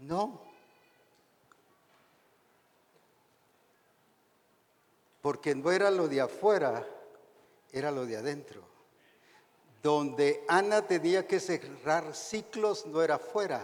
No. 0.00 0.40
Porque 5.22 5.54
no 5.54 5.70
era 5.70 5.90
lo 5.90 6.08
de 6.08 6.20
afuera, 6.20 6.86
era 7.72 7.90
lo 7.90 8.04
de 8.04 8.16
adentro. 8.16 8.62
Donde 9.82 10.44
Ana 10.48 10.86
tenía 10.86 11.26
que 11.26 11.40
cerrar 11.40 12.14
ciclos 12.14 12.86
no 12.86 13.02
era 13.02 13.16
afuera, 13.16 13.62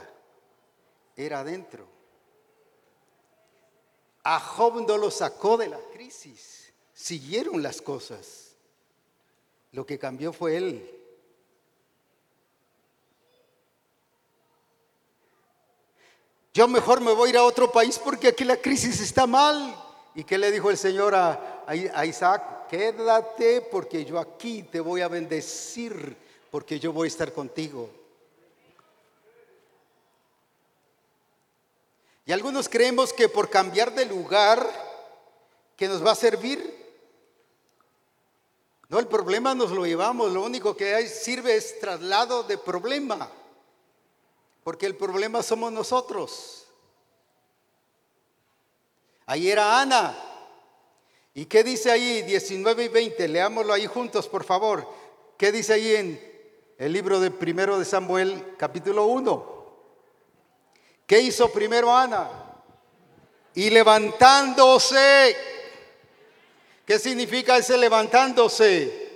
era 1.17 1.41
adentro. 1.41 1.87
A 4.23 4.39
Job 4.39 4.87
no 4.87 4.99
lo 4.99 5.11
sacó 5.11 5.57
de 5.57 5.69
la 5.69 5.79
crisis 5.93 6.60
siguieron 7.01 7.63
las 7.63 7.81
cosas. 7.81 8.51
Lo 9.73 9.87
que 9.87 9.99
cambió 9.99 10.33
fue 10.33 10.57
él. 10.57 10.91
Yo 16.53 16.69
mejor 16.69 17.01
me 17.01 17.13
voy 17.13 17.29
a 17.29 17.31
ir 17.31 17.37
a 17.39 17.45
otro 17.45 17.71
país 17.71 17.99
porque 17.99 18.29
aquí 18.29 18.45
la 18.45 18.57
crisis 18.57 19.01
está 19.01 19.27
mal. 19.27 19.75
¿Y 20.15 20.25
qué 20.25 20.37
le 20.37 20.51
dijo 20.51 20.71
el 20.71 20.77
Señor 20.77 21.15
a, 21.15 21.65
a 21.67 22.05
Isaac? 22.05 22.69
Quédate 22.69 23.63
porque 23.63 24.05
yo 24.05 24.19
aquí 24.19 24.65
te 24.65 24.81
voy 24.81 25.01
a 25.01 25.09
bendecir 25.09 26.17
porque 26.51 26.79
yo 26.79 26.93
voy 26.93 27.07
a 27.07 27.09
estar 27.09 27.33
contigo. 27.33 27.89
Y 32.27 32.33
algunos 32.33 32.69
creemos 32.69 33.13
que 33.13 33.29
por 33.29 33.49
cambiar 33.49 33.95
de 33.95 34.05
lugar 34.05 34.69
que 35.77 35.89
nos 35.89 36.05
va 36.05 36.13
a 36.13 36.17
servir, 36.17 36.81
no, 38.91 38.99
el 38.99 39.07
problema 39.07 39.55
nos 39.55 39.71
lo 39.71 39.87
llevamos, 39.87 40.33
lo 40.33 40.43
único 40.43 40.77
que 40.77 40.97
hay, 40.97 41.07
sirve 41.07 41.55
es 41.55 41.79
traslado 41.79 42.43
de 42.43 42.59
problema, 42.59 43.31
porque 44.65 44.87
el 44.87 44.97
problema 44.97 45.45
somos 45.45 45.71
nosotros. 45.71 46.67
Ahí 49.27 49.49
era 49.49 49.81
Ana. 49.81 50.17
¿Y 51.35 51.47
qué 51.47 51.63
dice 51.63 51.93
ahí 51.93 52.23
19 52.23 52.85
y 52.85 52.89
20? 52.89 53.29
Leámoslo 53.29 53.73
ahí 53.73 53.87
juntos, 53.87 54.27
por 54.27 54.43
favor. 54.43 54.85
¿Qué 55.39 55.53
dice 55.53 55.75
ahí 55.75 55.95
en 55.95 56.75
el 56.77 56.93
libro 56.93 57.21
de 57.21 57.31
primero 57.31 57.79
de 57.79 57.85
Samuel, 57.85 58.57
capítulo 58.59 59.07
1? 59.07 59.61
¿Qué 61.07 61.21
hizo 61.21 61.53
primero 61.53 61.97
Ana? 61.97 62.29
Y 63.55 63.71
levantándose 63.71 65.37
¿Qué 66.91 66.99
significa 66.99 67.57
ese 67.57 67.79
levantándose? 67.79 69.09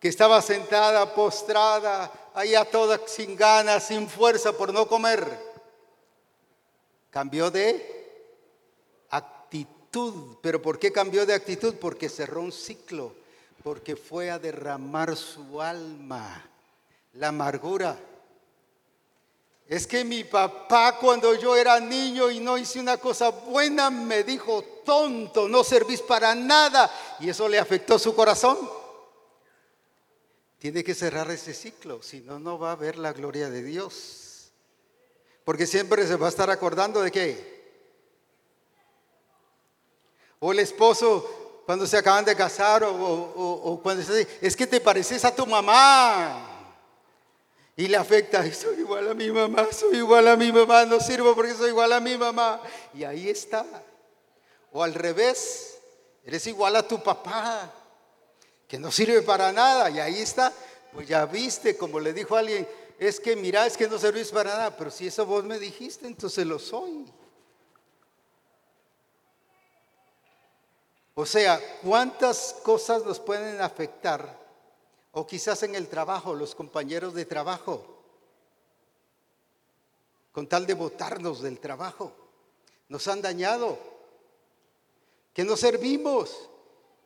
Que 0.00 0.08
estaba 0.08 0.42
sentada, 0.42 1.14
postrada, 1.14 2.10
allá 2.34 2.64
toda 2.64 3.00
sin 3.06 3.36
ganas, 3.36 3.86
sin 3.86 4.08
fuerza 4.08 4.52
por 4.52 4.72
no 4.74 4.88
comer. 4.88 5.24
Cambió 7.10 7.52
de 7.52 8.26
actitud. 9.10 10.38
¿Pero 10.42 10.60
por 10.60 10.80
qué 10.80 10.90
cambió 10.90 11.24
de 11.24 11.34
actitud? 11.34 11.76
Porque 11.76 12.08
cerró 12.08 12.40
un 12.40 12.50
ciclo, 12.50 13.14
porque 13.62 13.94
fue 13.94 14.28
a 14.28 14.40
derramar 14.40 15.14
su 15.14 15.62
alma, 15.62 16.50
la 17.12 17.28
amargura 17.28 17.96
es 19.72 19.86
que 19.86 20.04
mi 20.04 20.22
papá 20.22 20.98
cuando 20.98 21.34
yo 21.34 21.56
era 21.56 21.80
niño 21.80 22.30
y 22.30 22.40
no 22.40 22.58
hice 22.58 22.78
una 22.78 22.98
cosa 22.98 23.30
buena 23.30 23.88
me 23.88 24.22
dijo, 24.22 24.62
tonto, 24.84 25.48
no 25.48 25.64
servís 25.64 26.02
para 26.02 26.34
nada. 26.34 26.90
Y 27.20 27.30
eso 27.30 27.48
le 27.48 27.58
afectó 27.58 27.98
su 27.98 28.14
corazón. 28.14 28.58
Tiene 30.58 30.84
que 30.84 30.94
cerrar 30.94 31.30
ese 31.30 31.54
ciclo, 31.54 32.02
si 32.02 32.20
no, 32.20 32.38
no 32.38 32.58
va 32.58 32.72
a 32.72 32.76
ver 32.76 32.98
la 32.98 33.14
gloria 33.14 33.48
de 33.48 33.62
Dios. 33.62 34.52
Porque 35.42 35.66
siempre 35.66 36.06
se 36.06 36.16
va 36.16 36.26
a 36.26 36.28
estar 36.28 36.50
acordando 36.50 37.00
de 37.00 37.10
qué. 37.10 37.72
O 40.38 40.52
el 40.52 40.58
esposo 40.58 41.62
cuando 41.64 41.86
se 41.86 41.96
acaban 41.96 42.26
de 42.26 42.36
casar 42.36 42.84
o, 42.84 42.92
o 42.94 43.82
cuando 43.82 44.02
se 44.02 44.16
dice, 44.16 44.38
es 44.42 44.54
que 44.54 44.66
te 44.66 44.82
pareces 44.82 45.24
a 45.24 45.34
tu 45.34 45.46
mamá. 45.46 46.51
Y 47.82 47.88
le 47.88 47.96
afecta, 47.96 48.44
soy 48.54 48.78
igual 48.78 49.10
a 49.10 49.14
mi 49.14 49.30
mamá, 49.30 49.66
soy 49.72 49.96
igual 49.96 50.28
a 50.28 50.36
mi 50.36 50.52
mamá, 50.52 50.84
no 50.84 51.00
sirvo 51.00 51.34
porque 51.34 51.54
soy 51.54 51.70
igual 51.70 51.92
a 51.92 51.98
mi 51.98 52.16
mamá. 52.16 52.60
Y 52.94 53.02
ahí 53.02 53.28
está. 53.28 53.66
O 54.70 54.82
al 54.82 54.94
revés, 54.94 55.72
Eres 56.24 56.46
igual 56.46 56.76
a 56.76 56.86
tu 56.86 57.02
papá, 57.02 57.72
que 58.68 58.78
no 58.78 58.92
sirve 58.92 59.22
para 59.22 59.52
nada. 59.52 59.90
Y 59.90 59.98
ahí 59.98 60.20
está, 60.20 60.52
pues 60.92 61.08
ya 61.08 61.26
viste, 61.26 61.76
como 61.76 61.98
le 61.98 62.12
dijo 62.12 62.36
alguien, 62.36 62.68
es 62.98 63.18
que 63.18 63.34
mira, 63.34 63.66
es 63.66 63.76
que 63.76 63.88
no 63.88 63.98
servís 63.98 64.30
para 64.30 64.50
nada. 64.50 64.76
Pero 64.76 64.90
si 64.90 65.08
eso 65.08 65.26
vos 65.26 65.42
me 65.44 65.58
dijiste, 65.58 66.06
entonces 66.06 66.46
lo 66.46 66.58
soy. 66.58 67.06
O 71.14 71.26
sea, 71.26 71.60
¿cuántas 71.82 72.54
cosas 72.62 73.04
nos 73.04 73.18
pueden 73.18 73.60
afectar? 73.60 74.41
O 75.12 75.26
quizás 75.26 75.62
en 75.62 75.74
el 75.74 75.88
trabajo, 75.88 76.34
los 76.34 76.54
compañeros 76.54 77.14
de 77.14 77.26
trabajo, 77.26 77.84
con 80.32 80.46
tal 80.46 80.66
de 80.66 80.74
botarnos 80.74 81.42
del 81.42 81.60
trabajo, 81.60 82.12
nos 82.88 83.06
han 83.08 83.20
dañado, 83.20 83.78
que 85.34 85.44
no 85.44 85.56
servimos. 85.56 86.48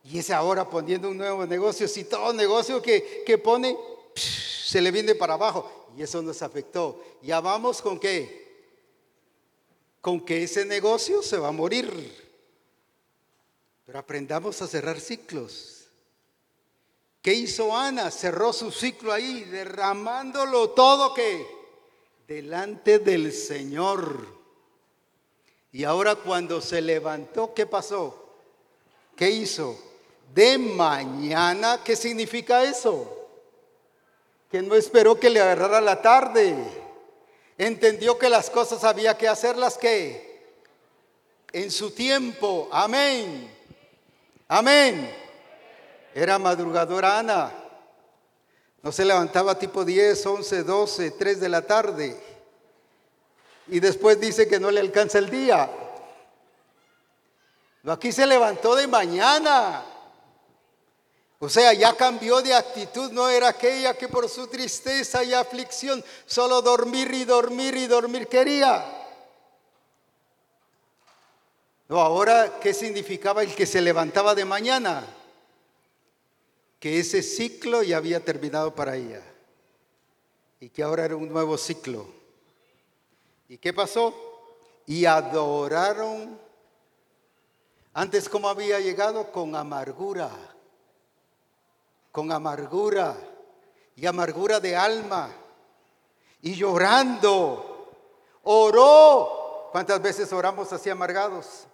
Y 0.03 0.19
es 0.19 0.29
ahora 0.31 0.69
poniendo 0.69 1.09
un 1.09 1.17
nuevo 1.17 1.45
negocio, 1.45 1.87
si 1.87 2.05
todo 2.05 2.31
negocio 2.31 2.81
que, 2.81 3.23
que 3.25 3.37
pone 3.37 3.77
se 4.15 4.81
le 4.81 4.91
viene 4.91 5.15
para 5.15 5.33
abajo. 5.33 5.87
Y 5.97 6.03
eso 6.03 6.21
nos 6.21 6.41
afectó. 6.41 7.03
Ya 7.21 7.41
vamos 7.41 7.81
con 7.81 7.99
qué? 7.99 8.47
Con 9.99 10.23
que 10.23 10.43
ese 10.43 10.63
negocio 10.63 11.21
se 11.21 11.37
va 11.37 11.49
a 11.49 11.51
morir. 11.53 12.25
Pero 13.85 13.99
aprendamos 13.99 14.61
a 14.61 14.67
cerrar 14.67 14.99
ciclos. 14.99 15.76
¿Qué 17.27 17.33
hizo 17.33 17.75
Ana? 17.75 18.09
Cerró 18.09 18.53
su 18.53 18.71
ciclo 18.71 19.11
ahí, 19.11 19.43
derramándolo 19.43 20.69
todo 20.69 21.13
que 21.13 21.45
delante 22.25 22.99
del 22.99 23.33
Señor. 23.33 24.25
Y 25.73 25.83
ahora 25.83 26.15
cuando 26.15 26.61
se 26.61 26.81
levantó, 26.81 27.53
¿qué 27.53 27.65
pasó? 27.65 28.31
¿Qué 29.13 29.29
hizo? 29.29 29.77
De 30.33 30.57
mañana, 30.57 31.81
¿qué 31.83 31.97
significa 31.97 32.63
eso? 32.63 33.27
Que 34.49 34.61
no 34.61 34.75
esperó 34.75 35.19
que 35.19 35.29
le 35.29 35.41
agarrara 35.41 35.81
la 35.81 36.01
tarde. 36.01 36.55
Entendió 37.57 38.17
que 38.17 38.29
las 38.29 38.49
cosas 38.49 38.85
había 38.85 39.17
que 39.17 39.27
hacerlas 39.27 39.77
que 39.77 40.55
en 41.51 41.71
su 41.71 41.91
tiempo. 41.91 42.69
Amén. 42.71 43.53
Amén. 44.47 45.26
Era 46.17 46.39
madrugadora 46.39 47.19
Ana. 47.19 47.53
No 48.81 48.91
se 48.91 49.05
levantaba 49.05 49.59
tipo 49.59 49.85
10, 49.85 50.25
11, 50.25 50.63
12, 50.63 51.11
3 51.11 51.39
de 51.39 51.47
la 51.47 51.61
tarde. 51.61 52.19
Y 53.67 53.79
después 53.79 54.19
dice 54.19 54.47
que 54.47 54.59
no 54.59 54.71
le 54.71 54.79
alcanza 54.79 55.19
el 55.19 55.29
día. 55.29 55.69
Aquí 57.85 58.11
se 58.11 58.25
levantó 58.25 58.75
de 58.75 58.87
mañana. 58.87 59.85
O 61.37 61.47
sea, 61.47 61.71
ya 61.73 61.93
cambió 61.93 62.41
de 62.41 62.55
actitud, 62.55 63.11
no 63.11 63.29
era 63.29 63.49
aquella 63.49 63.95
que 63.95 64.07
por 64.07 64.27
su 64.27 64.47
tristeza 64.47 65.23
y 65.23 65.35
aflicción 65.35 66.03
solo 66.25 66.63
dormir 66.63 67.13
y 67.13 67.25
dormir 67.25 67.75
y 67.75 67.85
dormir 67.85 68.27
quería. 68.27 68.83
No, 71.87 72.01
ahora, 72.01 72.57
¿qué 72.59 72.73
significaba 72.73 73.43
el 73.43 73.53
que 73.53 73.67
se 73.67 73.81
levantaba 73.81 74.33
de 74.33 74.45
mañana? 74.45 75.16
Que 76.79 76.99
ese 76.99 77.23
ciclo 77.23 77.83
ya 77.83 77.97
había 77.97 78.23
terminado 78.23 78.75
para 78.75 78.95
ella 78.95 79.21
y 80.59 80.69
que 80.69 80.83
ahora 80.83 81.05
era 81.05 81.15
un 81.15 81.29
nuevo 81.29 81.57
ciclo. 81.57 82.07
¿Y 83.47 83.57
qué 83.57 83.73
pasó? 83.73 84.13
Y 84.85 85.05
adoraron. 85.05 86.39
Antes, 87.93 88.27
¿cómo 88.27 88.49
había 88.49 88.79
llegado? 88.79 89.31
Con 89.31 89.55
amargura. 89.55 90.29
Con 92.11 92.31
amargura. 92.31 93.15
Y 93.95 94.05
amargura 94.05 94.59
de 94.59 94.75
alma. 94.75 95.29
Y 96.41 96.55
llorando. 96.55 97.91
Oró. 98.43 99.69
¿Cuántas 99.71 100.01
veces 100.01 100.31
oramos 100.33 100.71
así 100.73 100.89
amargados? 100.89 101.67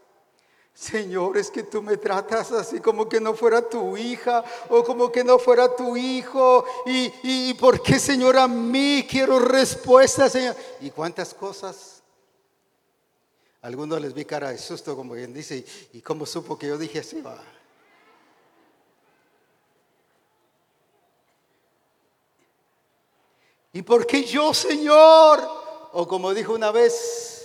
Señor, 0.73 1.37
es 1.37 1.51
que 1.51 1.63
tú 1.63 1.81
me 1.81 1.97
tratas 1.97 2.51
así 2.51 2.79
como 2.79 3.07
que 3.07 3.21
no 3.21 3.35
fuera 3.35 3.61
tu 3.61 3.95
hija 3.95 4.43
o 4.69 4.83
como 4.83 5.11
que 5.11 5.23
no 5.23 5.37
fuera 5.37 5.75
tu 5.75 5.95
hijo. 5.95 6.65
¿Y, 6.85 7.13
y 7.23 7.53
por 7.53 7.81
qué, 7.81 7.99
Señor, 7.99 8.37
a 8.37 8.47
mí 8.47 9.05
quiero 9.07 9.37
respuesta, 9.39 10.27
Señor? 10.29 10.55
¿Y 10.81 10.89
cuántas 10.89 11.33
cosas? 11.33 12.01
Algunos 13.61 14.01
les 14.01 14.13
vi 14.13 14.25
cara 14.25 14.49
de 14.49 14.57
susto, 14.57 14.95
como 14.95 15.13
quien 15.13 15.33
dice, 15.33 15.63
¿y 15.93 16.01
cómo 16.01 16.25
supo 16.25 16.57
que 16.57 16.67
yo 16.67 16.77
dije 16.77 16.99
así? 16.99 17.21
Va? 17.21 17.41
¿Y 23.71 23.81
por 23.81 24.05
qué 24.05 24.23
yo, 24.23 24.53
Señor? 24.53 25.39
O 25.93 26.07
como 26.07 26.33
dijo 26.33 26.53
una 26.53 26.71
vez, 26.71 27.42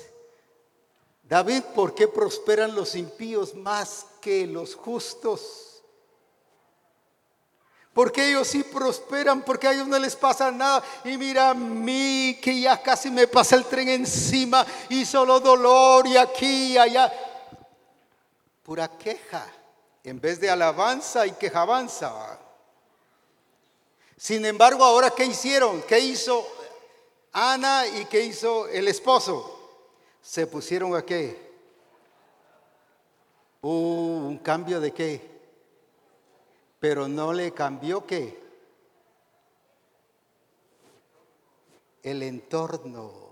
David, 1.29 1.63
¿por 1.75 1.95
qué 1.95 2.09
prosperan 2.09 2.75
los 2.75 2.95
impíos 2.95 3.55
más 3.55 4.07
que 4.21 4.47
los 4.47 4.75
justos? 4.75 5.83
Porque 7.93 8.31
ellos 8.31 8.49
sí 8.49 8.63
prosperan, 8.63 9.43
porque 9.43 9.69
a 9.69 9.73
ellos 9.73 9.89
no 9.89 9.99
les 9.99 10.17
pasa 10.17 10.51
nada. 10.51 10.83
Y 11.05 11.19
mira 11.19 11.51
a 11.51 11.55
mí 11.55 12.39
que 12.41 12.61
ya 12.61 12.81
casi 12.81 13.11
me 13.11 13.27
pasa 13.27 13.57
el 13.57 13.65
tren 13.67 13.89
encima 13.89 14.65
y 14.89 15.05
solo 15.05 15.39
dolor 15.41 16.07
y 16.07 16.17
aquí 16.17 16.73
y 16.73 16.79
allá. 16.79 17.13
Pura 18.63 18.89
queja. 18.97 19.47
En 20.05 20.21
vez 20.21 20.41
de 20.41 20.49
alabanza 20.49 21.27
y 21.27 21.33
quejabanza. 21.33 22.39
Sin 24.17 24.47
embargo, 24.47 24.83
ahora 24.83 25.11
¿qué 25.11 25.27
hicieron? 25.27 25.83
¿Qué 25.83 25.99
hizo 25.99 26.47
Ana 27.33 27.87
y 27.87 28.07
qué 28.07 28.23
hizo 28.23 28.67
el 28.69 28.89
esposo? 28.89 29.58
Se 30.23 30.47
pusieron 30.47 30.95
a 30.95 31.03
qué? 31.03 31.49
un 33.61 34.39
cambio 34.39 34.81
de 34.81 34.93
qué? 34.93 35.39
Pero 36.81 37.09
no 37.09 37.33
le 37.33 37.53
cambió 37.53 38.07
qué? 38.07 38.41
El 42.03 42.23
entorno. 42.23 43.29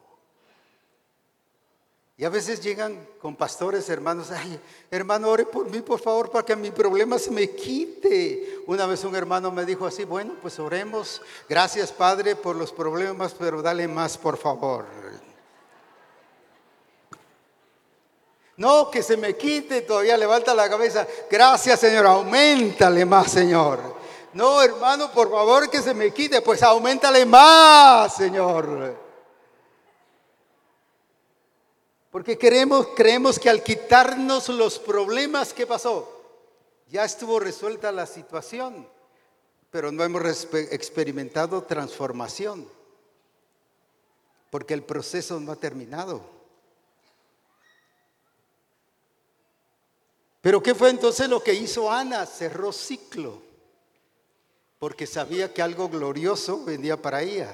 Y 2.19 2.25
a 2.25 2.31
veces 2.31 2.63
llegan 2.63 3.07
con 3.21 3.37
pastores, 3.37 3.89
hermanos, 3.91 4.31
ay, 4.31 4.59
hermano, 4.91 5.29
ore 5.29 5.45
por 5.45 5.71
mí, 5.71 5.83
por 5.83 6.01
favor, 6.01 6.31
para 6.31 6.47
que 6.47 6.57
mi 6.57 6.71
problema 6.71 7.19
se 7.19 7.31
me 7.31 7.51
quite. 7.51 8.61
Una 8.67 8.87
vez 8.87 9.05
un 9.05 9.15
hermano 9.15 9.53
me 9.53 9.67
dijo 9.67 9.85
así, 9.85 10.05
bueno, 10.05 10.35
pues 10.41 10.59
oremos, 10.59 11.21
gracias 11.47 11.93
Padre 11.93 12.35
por 12.35 12.57
los 12.57 12.73
problemas, 12.73 13.35
pero 13.35 13.61
dale 13.61 13.87
más, 13.87 14.17
por 14.17 14.39
favor. 14.39 14.87
No, 18.57 18.91
que 18.91 19.03
se 19.03 19.17
me 19.17 19.37
quite, 19.37 19.83
todavía 19.83 20.17
levanta 20.17 20.55
la 20.55 20.69
cabeza. 20.69 21.07
Gracias, 21.31 21.79
Señor, 21.79 22.07
aumentale 22.07 23.05
más, 23.05 23.31
Señor. 23.33 23.97
No, 24.33 24.63
hermano, 24.63 25.11
por 25.13 25.31
favor, 25.31 25.69
que 25.69 25.83
se 25.83 25.93
me 25.93 26.13
quite, 26.13 26.41
pues 26.41 26.63
aumentale 26.63 27.27
más, 27.27 28.17
Señor. 28.17 28.97
Porque 32.11 32.39
queremos, 32.39 32.89
creemos 32.97 33.39
que 33.39 33.51
al 33.51 33.63
quitarnos 33.63 34.49
los 34.49 34.79
problemas, 34.79 35.53
¿qué 35.53 35.67
pasó? 35.67 36.11
Ya 36.89 37.05
estuvo 37.05 37.39
resuelta 37.39 37.93
la 37.93 38.07
situación, 38.07 38.89
pero 39.71 39.93
no 39.93 40.03
hemos 40.03 40.23
experimentado 40.55 41.63
transformación, 41.65 42.67
porque 44.51 44.73
el 44.73 44.83
proceso 44.83 45.39
no 45.41 45.53
ha 45.53 45.57
terminado. 45.57 46.36
Pero 50.47 50.63
¿qué 50.63 50.77
fue 50.77 50.91
entonces 50.91 51.29
lo 51.29 51.43
que 51.43 51.53
hizo 51.55 51.91
Ana? 51.91 52.25
Cerró 52.25 52.71
ciclo, 52.71 53.43
porque 54.79 55.05
sabía 55.05 55.53
que 55.53 55.61
algo 55.61 55.89
glorioso 55.89 56.65
venía 56.65 56.97
para 56.97 57.21
ella. 57.21 57.53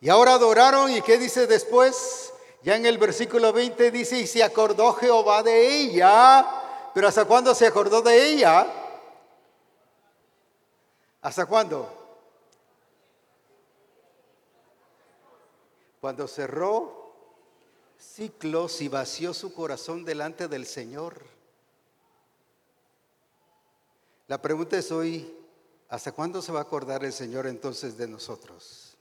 Y 0.00 0.08
ahora 0.08 0.32
adoraron 0.32 0.90
y 0.90 1.02
¿qué 1.02 1.18
dice 1.18 1.46
después? 1.46 2.32
Ya 2.62 2.76
en 2.76 2.86
el 2.86 2.96
versículo 2.96 3.52
20 3.52 3.90
dice, 3.90 4.20
y 4.20 4.26
se 4.26 4.42
acordó 4.42 4.94
Jehová 4.94 5.42
de 5.42 5.82
ella, 5.82 6.46
pero 6.94 7.08
¿hasta 7.08 7.26
cuándo 7.26 7.54
se 7.54 7.66
acordó 7.66 8.00
de 8.00 8.28
ella? 8.32 8.66
¿Hasta 11.20 11.44
cuándo? 11.44 11.92
Cuando 16.00 16.26
cerró 16.26 17.01
ciclos 18.02 18.80
y 18.80 18.88
vació 18.88 19.32
su 19.32 19.54
corazón 19.54 20.04
delante 20.04 20.48
del 20.48 20.66
Señor. 20.66 21.22
La 24.28 24.40
pregunta 24.40 24.76
es 24.76 24.90
hoy, 24.90 25.34
¿hasta 25.88 26.12
cuándo 26.12 26.42
se 26.42 26.52
va 26.52 26.60
a 26.60 26.62
acordar 26.62 27.04
el 27.04 27.12
Señor 27.12 27.46
entonces 27.46 27.96
de 27.96 28.08
nosotros? 28.08 28.96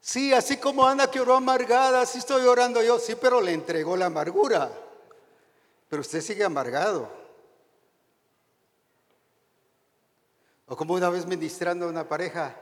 Sí, 0.00 0.32
así 0.32 0.56
como 0.56 0.86
Ana 0.86 1.08
que 1.08 1.20
oró 1.20 1.36
amargada, 1.36 2.00
así 2.00 2.18
estoy 2.18 2.44
orando 2.44 2.82
yo. 2.82 2.98
Sí, 2.98 3.14
pero 3.14 3.40
le 3.40 3.52
entregó 3.52 3.96
la 3.96 4.06
amargura. 4.06 4.72
Pero 5.88 6.00
usted 6.00 6.20
sigue 6.20 6.42
amargado. 6.42 7.19
O 10.70 10.76
como 10.76 10.94
una 10.94 11.10
vez 11.10 11.26
ministrando 11.26 11.86
a 11.86 11.88
una 11.88 12.08
pareja. 12.08 12.54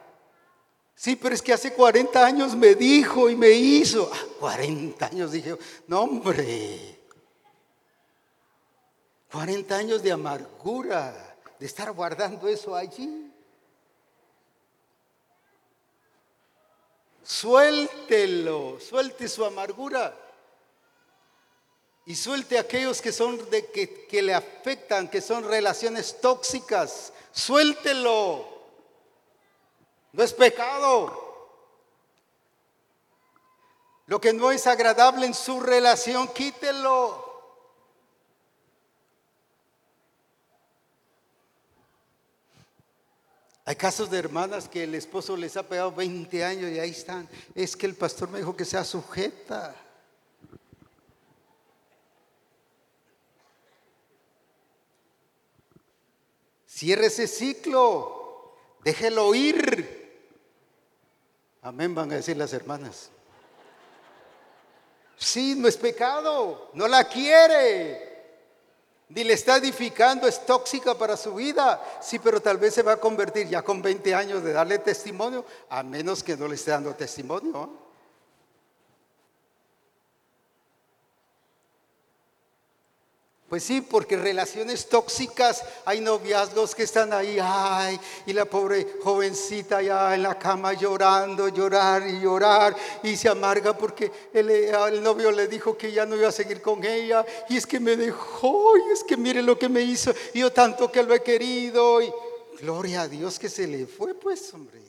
Sí, 0.95 1.15
pero 1.15 1.35
es 1.35 1.43
que 1.43 1.53
hace 1.53 1.75
40 1.75 2.25
años 2.25 2.57
me 2.57 2.75
dijo 2.75 3.29
y 3.29 3.37
me 3.37 3.51
hizo. 3.51 4.11
40 4.41 5.05
ah, 5.05 5.09
años 5.13 5.31
dije, 5.31 5.55
no 5.87 6.01
hombre. 6.01 6.99
40 9.31 9.77
años 9.77 10.03
de 10.03 10.11
amargura, 10.11 11.37
de 11.61 11.67
estar 11.67 11.93
guardando 11.93 12.49
eso 12.49 12.75
allí. 12.75 13.31
Suéltelo, 17.23 18.81
suelte 18.81 19.29
su 19.29 19.45
amargura. 19.45 20.17
Y 22.07 22.17
suelte 22.17 22.59
aquellos 22.59 23.03
que 23.03 23.13
son 23.13 23.51
de 23.51 23.67
que, 23.67 24.07
que 24.07 24.23
le 24.23 24.33
afectan, 24.33 25.09
que 25.11 25.21
son 25.21 25.45
relaciones 25.45 26.23
tóxicas. 26.23 27.13
Suéltelo. 27.39 28.45
No 30.13 30.25
es 30.25 30.33
pecado. 30.33 31.29
Lo 34.07 34.21
que 34.21 34.33
no 34.33 34.51
es 34.51 34.67
agradable 34.67 35.25
en 35.25 35.35
su 35.35 35.61
relación, 35.61 36.27
quítelo. 36.29 37.27
Hay 43.65 43.77
casos 43.77 44.11
de 44.11 44.19
hermanas 44.19 44.69
que 44.69 44.83
el 44.83 44.97
esposo 44.97 45.37
les 45.37 45.57
ha 45.57 45.63
pegado 45.63 45.93
20 45.93 46.45
años 46.45 46.73
y 46.73 46.81
ahí 46.81 46.91
están. 46.91 47.29
Es 47.55 47.77
que 47.77 47.87
el 47.87 47.95
pastor 47.95 48.31
me 48.31 48.39
dijo 48.39 48.57
que 48.57 48.65
sea 48.65 48.83
sujeta. 48.83 49.77
Cierre 56.79 57.07
ese 57.07 57.27
ciclo. 57.27 58.55
Déjelo 58.85 59.35
ir. 59.35 60.23
Amén, 61.61 61.93
van 61.93 62.13
a 62.13 62.15
decir 62.15 62.37
las 62.37 62.53
hermanas. 62.53 63.11
Sí, 65.17 65.57
no 65.57 65.67
es 65.67 65.77
pecado. 65.77 66.71
No 66.75 66.87
la 66.87 67.03
quiere 67.09 68.09
ni 69.09 69.25
le 69.25 69.33
está 69.33 69.57
edificando, 69.57 70.29
es 70.29 70.45
tóxica 70.45 70.95
para 70.97 71.17
su 71.17 71.35
vida. 71.35 71.83
Sí, 72.01 72.21
pero 72.21 72.41
tal 72.41 72.59
vez 72.59 72.75
se 72.75 72.83
va 72.83 72.93
a 72.93 73.01
convertir 73.01 73.49
ya 73.49 73.63
con 73.63 73.83
20 73.83 74.15
años 74.15 74.45
de 74.45 74.53
darle 74.53 74.79
testimonio, 74.79 75.45
a 75.71 75.83
menos 75.83 76.23
que 76.23 76.37
no 76.37 76.47
le 76.47 76.55
esté 76.55 76.71
dando 76.71 76.95
testimonio. 76.95 77.88
Pues 83.49 83.65
sí, 83.65 83.81
porque 83.81 84.19
relaciones 84.19 84.87
tóxicas, 84.91 85.65
hay 85.87 86.01
noviazgos 86.01 86.75
que 86.75 86.83
están 86.83 87.15
ahí, 87.15 87.39
ay, 87.41 87.99
y 88.27 88.35
la 88.35 88.45
pobre 88.45 88.87
jovencita 89.03 89.81
ya 89.81 90.15
en 90.15 90.23
la 90.23 90.39
cama 90.39 90.75
llorando, 90.75 91.49
llorar 91.49 92.07
y 92.07 92.21
llorar, 92.21 92.77
y 93.03 93.17
se 93.17 93.31
amarga 93.31 93.75
porque 93.75 94.13
el, 94.35 94.51
el, 94.51 95.03
novio 95.03 95.31
le 95.31 95.49
dijo 95.49 95.79
que 95.79 95.91
ya 95.91 96.05
no 96.05 96.15
iba 96.15 96.29
a 96.29 96.33
seguir 96.33 96.61
con 96.61 96.85
ella, 96.85 97.25
y 97.49 97.57
es 97.57 97.67
que 97.67 97.81
me 97.81 97.97
dejó, 97.97 98.77
y 98.77 98.93
es 98.93 99.03
que 99.03 99.17
mire 99.17 99.43
lo 99.43 99.59
que 99.59 99.71
me 99.71 99.81
hizo, 99.81 100.13
y 100.35 100.41
yo 100.41 100.53
tanto 100.53 100.93
que 100.93 101.03
lo 101.03 101.15
he 101.15 101.23
querido, 101.23 102.03
y 102.03 102.13
gloria 102.61 103.03
a 103.03 103.09
Dios 103.09 103.39
que 103.39 103.49
se 103.49 103.67
le 103.67 103.87
fue, 103.87 104.13
pues, 104.13 104.53
hombre. 104.53 104.88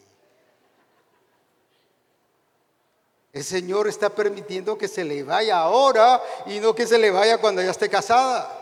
El 3.32 3.44
Señor 3.44 3.88
está 3.88 4.10
permitiendo 4.10 4.78
que 4.78 4.88
se 4.88 5.04
le 5.04 5.24
vaya 5.24 5.60
ahora 5.60 6.22
y 6.48 6.60
no 6.60 6.74
que 6.74 6.88
se 6.88 6.98
le 6.98 7.12
vaya 7.12 7.40
cuando 7.40 7.62
ya 7.62 7.72
esté 7.72 7.90
casada. 7.90 8.56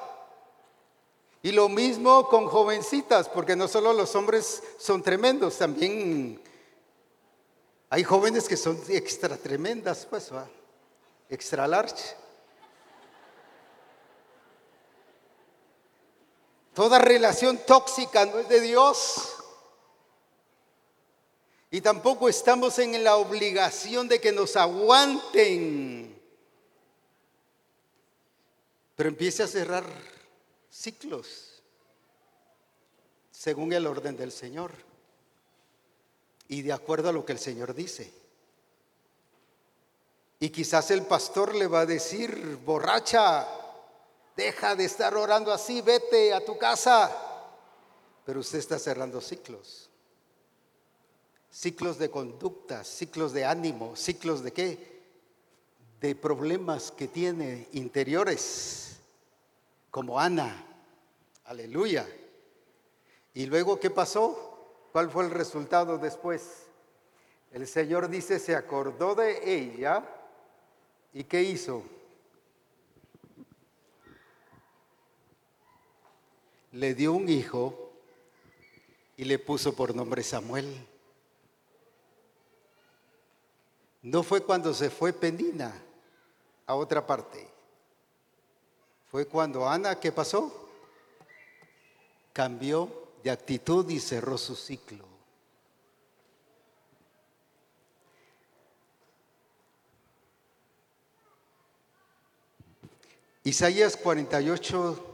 Y 1.41 1.51
lo 1.51 1.69
mismo 1.69 2.27
con 2.27 2.47
jovencitas, 2.47 3.29
porque 3.29 3.55
no 3.55 3.67
solo 3.67 3.93
los 3.93 4.13
hombres 4.15 4.61
son 4.77 5.01
tremendos, 5.01 5.57
también 5.57 6.41
hay 7.89 8.03
jóvenes 8.03 8.49
que 8.49 8.57
son 8.57 8.81
extra 8.89 9.37
tremendas, 9.37 10.05
pues, 10.09 10.33
¿va? 10.33 10.47
extra 11.29 11.67
large. 11.67 12.15
Toda 16.73 16.99
relación 16.99 17.57
tóxica 17.65 18.25
no 18.25 18.39
es 18.39 18.49
de 18.49 18.61
Dios. 18.61 19.36
Y 21.69 21.81
tampoco 21.81 22.29
estamos 22.29 22.79
en 22.79 23.03
la 23.03 23.17
obligación 23.17 24.07
de 24.07 24.21
que 24.21 24.31
nos 24.31 24.55
aguanten. 24.55 26.17
Pero 28.95 29.09
empiece 29.09 29.43
a 29.43 29.47
cerrar 29.47 29.83
ciclos 30.71 31.61
según 33.31 33.73
el 33.73 33.85
orden 33.85 34.15
del 34.15 34.31
Señor 34.31 34.71
y 36.47 36.61
de 36.61 36.71
acuerdo 36.71 37.09
a 37.09 37.11
lo 37.11 37.25
que 37.25 37.33
el 37.33 37.39
Señor 37.39 37.75
dice. 37.75 38.11
Y 40.39 40.49
quizás 40.49 40.89
el 40.91 41.01
pastor 41.03 41.53
le 41.53 41.67
va 41.67 41.81
a 41.81 41.85
decir, 41.85 42.57
borracha, 42.63 43.45
deja 44.35 44.75
de 44.75 44.85
estar 44.85 45.15
orando 45.15 45.51
así, 45.51 45.81
vete 45.81 46.33
a 46.33 46.45
tu 46.45 46.57
casa. 46.57 47.11
Pero 48.25 48.39
usted 48.39 48.59
está 48.59 48.79
cerrando 48.79 49.19
ciclos 49.19 49.86
ciclos 51.57 51.97
de 51.97 52.11
conducta, 52.11 52.83
ciclos 52.83 53.33
de 53.33 53.43
ánimo, 53.43 53.95
ciclos 53.95 54.43
de 54.43 54.53
qué? 54.53 55.01
De 55.99 56.13
problemas 56.13 56.91
que 56.91 57.07
tiene 57.07 57.67
interiores, 57.71 58.99
como 59.89 60.19
Ana. 60.19 60.63
Aleluya. 61.45 62.07
¿Y 63.33 63.47
luego 63.47 63.79
qué 63.79 63.89
pasó? 63.89 64.87
¿Cuál 64.91 65.09
fue 65.09 65.25
el 65.25 65.31
resultado 65.31 65.97
después? 65.97 66.67
El 67.51 67.65
Señor 67.65 68.07
dice, 68.07 68.37
se 68.37 68.55
acordó 68.55 69.15
de 69.15 69.51
ella 69.51 70.07
y 71.11 71.23
¿qué 71.23 71.41
hizo? 71.41 71.81
Le 76.73 76.93
dio 76.93 77.13
un 77.13 77.27
hijo 77.27 77.93
y 79.15 79.25
le 79.25 79.39
puso 79.39 79.75
por 79.75 79.95
nombre 79.95 80.21
Samuel. 80.21 80.87
No 84.07 84.23
fue 84.23 84.41
cuando 84.41 84.73
se 84.73 84.89
fue 84.89 85.11
Penina 85.11 85.73
a 86.65 86.75
otra 86.75 87.05
parte. 87.05 87.45
Fue 89.11 89.25
cuando 89.25 89.67
Ana, 89.67 89.99
¿qué 89.99 90.13
pasó? 90.13 90.69
Cambió 92.31 93.09
de 93.21 93.31
actitud 93.31 93.89
y 93.89 93.99
cerró 93.99 94.37
su 94.37 94.55
ciclo. 94.55 95.03
Isaías 103.43 103.97
48 103.97 105.05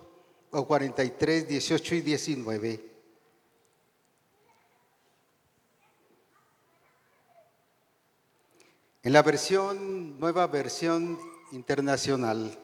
o 0.51 0.67
43, 0.67 1.47
18 1.47 1.95
y 1.95 2.01
19. 2.01 2.92
En 9.04 9.12
la 9.12 9.22
versión, 9.22 10.18
nueva 10.18 10.48
versión 10.48 11.20
internacional, 11.52 12.58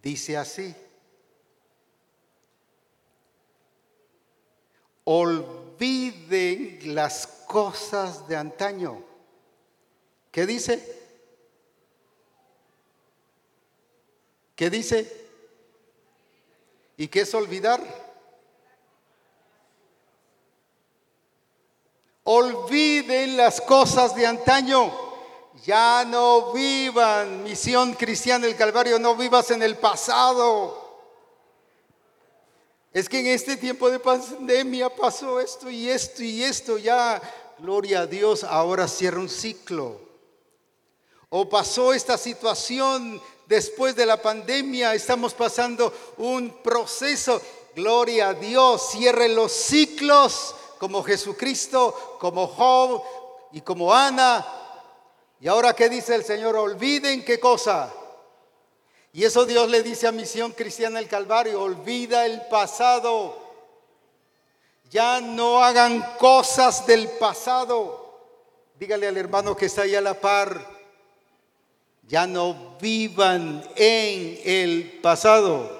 dice 0.00 0.36
así, 0.36 0.72
olviden 5.02 6.94
las 6.94 7.26
cosas 7.48 8.28
de 8.28 8.36
antaño. 8.36 9.02
¿Qué 10.30 10.46
dice? 10.46 11.00
¿Qué 14.54 14.70
dice? 14.70 15.26
¿Y 16.96 17.08
qué 17.08 17.22
es 17.22 17.34
olvidar? 17.34 18.09
Olviden 22.32 23.36
las 23.36 23.60
cosas 23.60 24.14
de 24.14 24.24
antaño. 24.24 24.88
Ya 25.64 26.04
no 26.04 26.52
vivan, 26.52 27.42
misión 27.42 27.94
cristiana 27.94 28.46
del 28.46 28.54
Calvario, 28.54 29.00
no 29.00 29.16
vivas 29.16 29.50
en 29.50 29.64
el 29.64 29.76
pasado. 29.76 31.10
Es 32.92 33.08
que 33.08 33.18
en 33.18 33.26
este 33.26 33.56
tiempo 33.56 33.90
de 33.90 33.98
pandemia 33.98 34.94
pasó 34.94 35.40
esto 35.40 35.68
y 35.68 35.88
esto 35.88 36.22
y 36.22 36.44
esto, 36.44 36.78
ya, 36.78 37.20
gloria 37.58 38.02
a 38.02 38.06
Dios, 38.06 38.44
ahora 38.44 38.86
cierra 38.86 39.18
un 39.18 39.28
ciclo. 39.28 40.00
O 41.30 41.48
pasó 41.48 41.92
esta 41.92 42.16
situación 42.16 43.20
después 43.46 43.96
de 43.96 44.06
la 44.06 44.22
pandemia, 44.22 44.94
estamos 44.94 45.34
pasando 45.34 45.92
un 46.18 46.62
proceso, 46.62 47.42
gloria 47.74 48.28
a 48.28 48.34
Dios, 48.34 48.90
cierre 48.92 49.28
los 49.28 49.50
ciclos 49.50 50.54
como 50.80 51.02
Jesucristo, 51.02 52.16
como 52.18 52.46
Job 52.46 53.02
y 53.52 53.60
como 53.60 53.92
Ana. 53.92 54.46
Y 55.38 55.46
ahora, 55.46 55.74
¿qué 55.74 55.90
dice 55.90 56.14
el 56.14 56.24
Señor? 56.24 56.56
Olviden 56.56 57.22
qué 57.22 57.38
cosa. 57.38 57.92
Y 59.12 59.24
eso 59.24 59.44
Dios 59.44 59.68
le 59.68 59.82
dice 59.82 60.06
a 60.06 60.12
Misión 60.12 60.52
Cristiana 60.52 60.98
el 60.98 61.06
Calvario, 61.06 61.60
olvida 61.60 62.24
el 62.24 62.40
pasado. 62.46 63.36
Ya 64.90 65.20
no 65.20 65.62
hagan 65.62 66.16
cosas 66.18 66.86
del 66.86 67.10
pasado. 67.10 68.18
Dígale 68.78 69.06
al 69.06 69.18
hermano 69.18 69.54
que 69.54 69.66
está 69.66 69.82
ahí 69.82 69.94
a 69.94 70.00
la 70.00 70.18
par, 70.18 70.66
ya 72.08 72.26
no 72.26 72.78
vivan 72.80 73.62
en 73.76 74.40
el 74.46 74.98
pasado. 75.02 75.78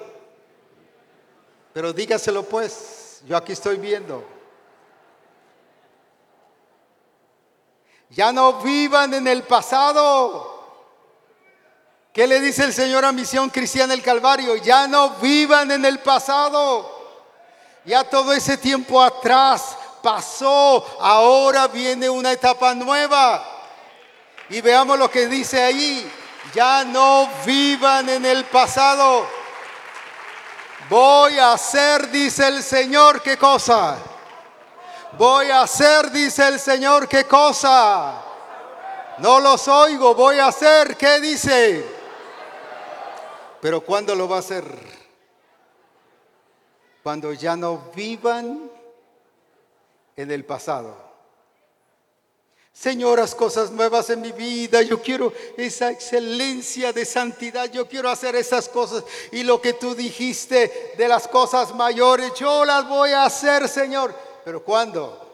Pero 1.73 1.91
dígaselo 1.91 2.43
pues, 2.43 3.23
yo 3.27 3.35
aquí 3.35 3.53
estoy 3.53 3.77
viendo. 3.77 4.30
Ya 8.11 8.31
no 8.31 8.53
vivan 8.61 9.13
en 9.13 9.27
el 9.27 9.43
pasado. 9.43 10.51
¿Qué 12.13 12.27
le 12.27 12.41
dice 12.41 12.65
el 12.65 12.73
Señor 12.73 13.05
a 13.05 13.13
Misión 13.13 13.49
Cristiana 13.49 13.93
el 13.93 14.03
Calvario? 14.03 14.57
Ya 14.57 14.85
no 14.85 15.11
vivan 15.11 15.71
en 15.71 15.85
el 15.85 15.99
pasado. 15.99 16.99
Ya 17.85 18.03
todo 18.03 18.33
ese 18.33 18.57
tiempo 18.57 19.01
atrás 19.01 19.77
pasó. 20.03 20.85
Ahora 20.99 21.67
viene 21.67 22.09
una 22.09 22.33
etapa 22.33 22.75
nueva. 22.75 23.45
Y 24.49 24.59
veamos 24.59 24.99
lo 24.99 25.09
que 25.09 25.27
dice 25.27 25.63
ahí. 25.63 26.11
Ya 26.53 26.83
no 26.83 27.29
vivan 27.45 28.09
en 28.09 28.25
el 28.25 28.43
pasado. 28.43 29.25
Voy 30.89 31.39
a 31.39 31.53
hacer, 31.53 32.11
dice 32.11 32.45
el 32.45 32.61
Señor, 32.61 33.21
¿qué 33.21 33.37
cosa? 33.37 33.97
Voy 35.17 35.49
a 35.49 35.63
hacer, 35.63 36.11
dice 36.11 36.47
el 36.47 36.59
Señor, 36.59 37.07
¿qué 37.07 37.25
cosa? 37.25 38.21
No 39.17 39.39
los 39.39 39.67
oigo, 39.67 40.15
voy 40.15 40.39
a 40.39 40.47
hacer, 40.47 40.95
¿qué 40.95 41.19
dice? 41.19 41.85
Pero 43.61 43.81
¿cuándo 43.81 44.15
lo 44.15 44.27
va 44.27 44.37
a 44.37 44.39
hacer? 44.39 44.65
Cuando 47.03 47.33
ya 47.33 47.55
no 47.55 47.91
vivan 47.93 48.69
en 50.15 50.31
el 50.31 50.45
pasado. 50.45 51.11
Señoras, 52.73 53.35
cosas 53.35 53.69
nuevas 53.69 54.09
en 54.09 54.21
mi 54.21 54.31
vida. 54.31 54.81
Yo 54.81 55.01
quiero 55.01 55.33
esa 55.57 55.91
excelencia 55.91 56.93
de 56.93 57.05
santidad. 57.05 57.69
Yo 57.69 57.87
quiero 57.87 58.09
hacer 58.09 58.35
esas 58.35 58.69
cosas. 58.69 59.03
Y 59.31 59.43
lo 59.43 59.61
que 59.61 59.73
tú 59.73 59.93
dijiste 59.93 60.93
de 60.97 61.07
las 61.07 61.27
cosas 61.27 61.75
mayores, 61.75 62.33
yo 62.35 62.63
las 62.63 62.87
voy 62.87 63.11
a 63.11 63.25
hacer, 63.25 63.67
Señor. 63.67 64.15
Pero 64.43 64.63
¿cuándo? 64.63 65.27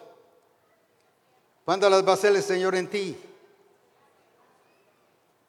¿Cuándo 1.65 1.89
las 1.89 2.05
va 2.05 2.11
a 2.11 2.13
hacer 2.15 2.35
el 2.35 2.43
Señor 2.43 2.75
en 2.75 2.89
ti? 2.89 3.17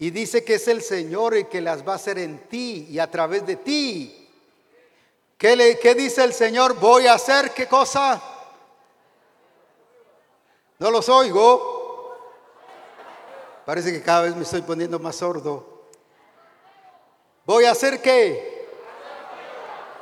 Y 0.01 0.11
dice 0.11 0.45
que 0.45 0.55
es 0.55 0.69
el 0.69 0.83
Señor 0.83 1.35
el 1.35 1.49
que 1.49 1.61
las 1.61 1.87
va 1.87 1.93
a 1.93 1.97
hacer 1.97 2.19
en 2.19 2.39
ti 2.49 2.87
y 2.91 2.99
a 2.99 3.11
través 3.11 3.47
de 3.47 3.57
ti. 3.57 4.29
¿Qué, 5.37 5.57
le, 5.57 5.79
qué 5.79 5.95
dice 5.95 6.23
el 6.25 6.33
Señor? 6.33 6.75
Voy 6.79 7.07
a 7.07 7.15
hacer 7.15 7.53
qué 7.53 7.67
cosa? 7.67 8.21
No 10.79 10.91
los 10.91 11.09
oigo. 11.09 12.17
Parece 13.65 13.93
que 13.93 14.03
cada 14.03 14.23
vez 14.23 14.37
me 14.37 14.43
estoy 14.43 14.63
poniendo 14.63 14.99
más 14.99 15.17
sordo. 15.17 15.85
Voy 17.45 17.65
a 17.65 17.73
hacer 17.73 18.01
qué? 18.01 18.69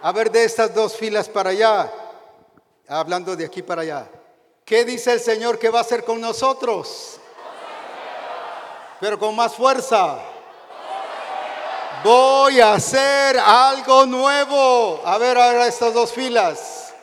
A 0.02 0.12
ver 0.12 0.30
de 0.30 0.44
estas 0.44 0.74
dos 0.74 0.96
filas 0.96 1.28
para 1.28 1.50
allá. 1.50 1.92
Hablando 2.88 3.34
de 3.34 3.44
aquí 3.44 3.62
para 3.62 3.82
allá. 3.82 4.08
¿Qué 4.64 4.84
dice 4.84 5.12
el 5.12 5.20
Señor 5.20 5.58
que 5.58 5.70
va 5.70 5.78
a 5.78 5.82
hacer 5.82 6.04
con 6.04 6.20
nosotros? 6.20 7.18
Pero 9.00 9.18
con 9.18 9.34
más 9.34 9.54
fuerza. 9.54 10.18
Voy 12.04 12.60
a 12.60 12.74
hacer 12.74 13.38
algo 13.38 14.06
nuevo. 14.06 15.00
A 15.04 15.18
ver 15.18 15.36
ahora 15.36 15.66
estas 15.66 15.94
dos 15.94 16.12
filas. 16.12 16.94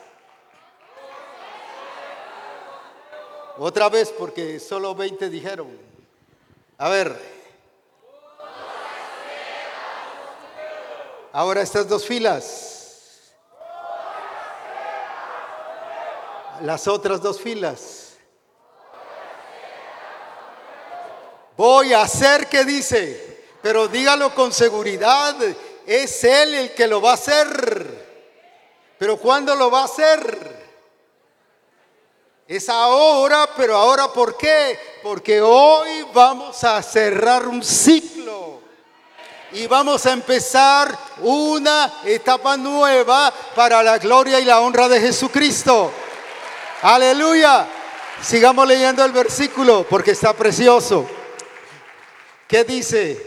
Otra 3.58 3.88
vez 3.88 4.12
porque 4.18 4.58
solo 4.58 4.94
20 4.94 5.28
dijeron. 5.28 5.78
A 6.78 6.88
ver. 6.88 7.34
Ahora 11.32 11.62
estas 11.62 11.88
dos 11.88 12.06
filas. 12.06 12.73
Las 16.62 16.86
otras 16.88 17.20
dos 17.20 17.40
filas. 17.40 18.14
Voy 21.56 21.92
a 21.92 22.02
hacer 22.02 22.48
que 22.48 22.64
dice, 22.64 23.44
pero 23.62 23.86
dígalo 23.88 24.34
con 24.34 24.52
seguridad, 24.52 25.36
es 25.86 26.24
Él 26.24 26.54
el 26.54 26.74
que 26.74 26.86
lo 26.86 27.00
va 27.00 27.12
a 27.12 27.14
hacer. 27.14 28.04
Pero 28.98 29.16
¿cuándo 29.18 29.54
lo 29.54 29.70
va 29.70 29.82
a 29.82 29.84
hacer? 29.84 30.64
Es 32.46 32.68
ahora, 32.68 33.48
pero 33.56 33.76
ahora 33.76 34.12
¿por 34.12 34.36
qué? 34.36 34.78
Porque 35.02 35.40
hoy 35.40 36.06
vamos 36.12 36.62
a 36.64 36.82
cerrar 36.82 37.46
un 37.48 37.62
ciclo 37.62 38.60
y 39.52 39.66
vamos 39.66 40.04
a 40.04 40.12
empezar 40.12 40.96
una 41.20 42.00
etapa 42.04 42.56
nueva 42.56 43.32
para 43.54 43.82
la 43.82 43.98
gloria 43.98 44.40
y 44.40 44.44
la 44.44 44.60
honra 44.60 44.88
de 44.88 45.00
Jesucristo. 45.00 45.92
Aleluya. 46.84 47.66
Sigamos 48.20 48.68
leyendo 48.68 49.02
el 49.02 49.12
versículo 49.12 49.86
porque 49.88 50.10
está 50.10 50.34
precioso. 50.34 51.08
¿Qué 52.46 52.62
dice? 52.62 53.18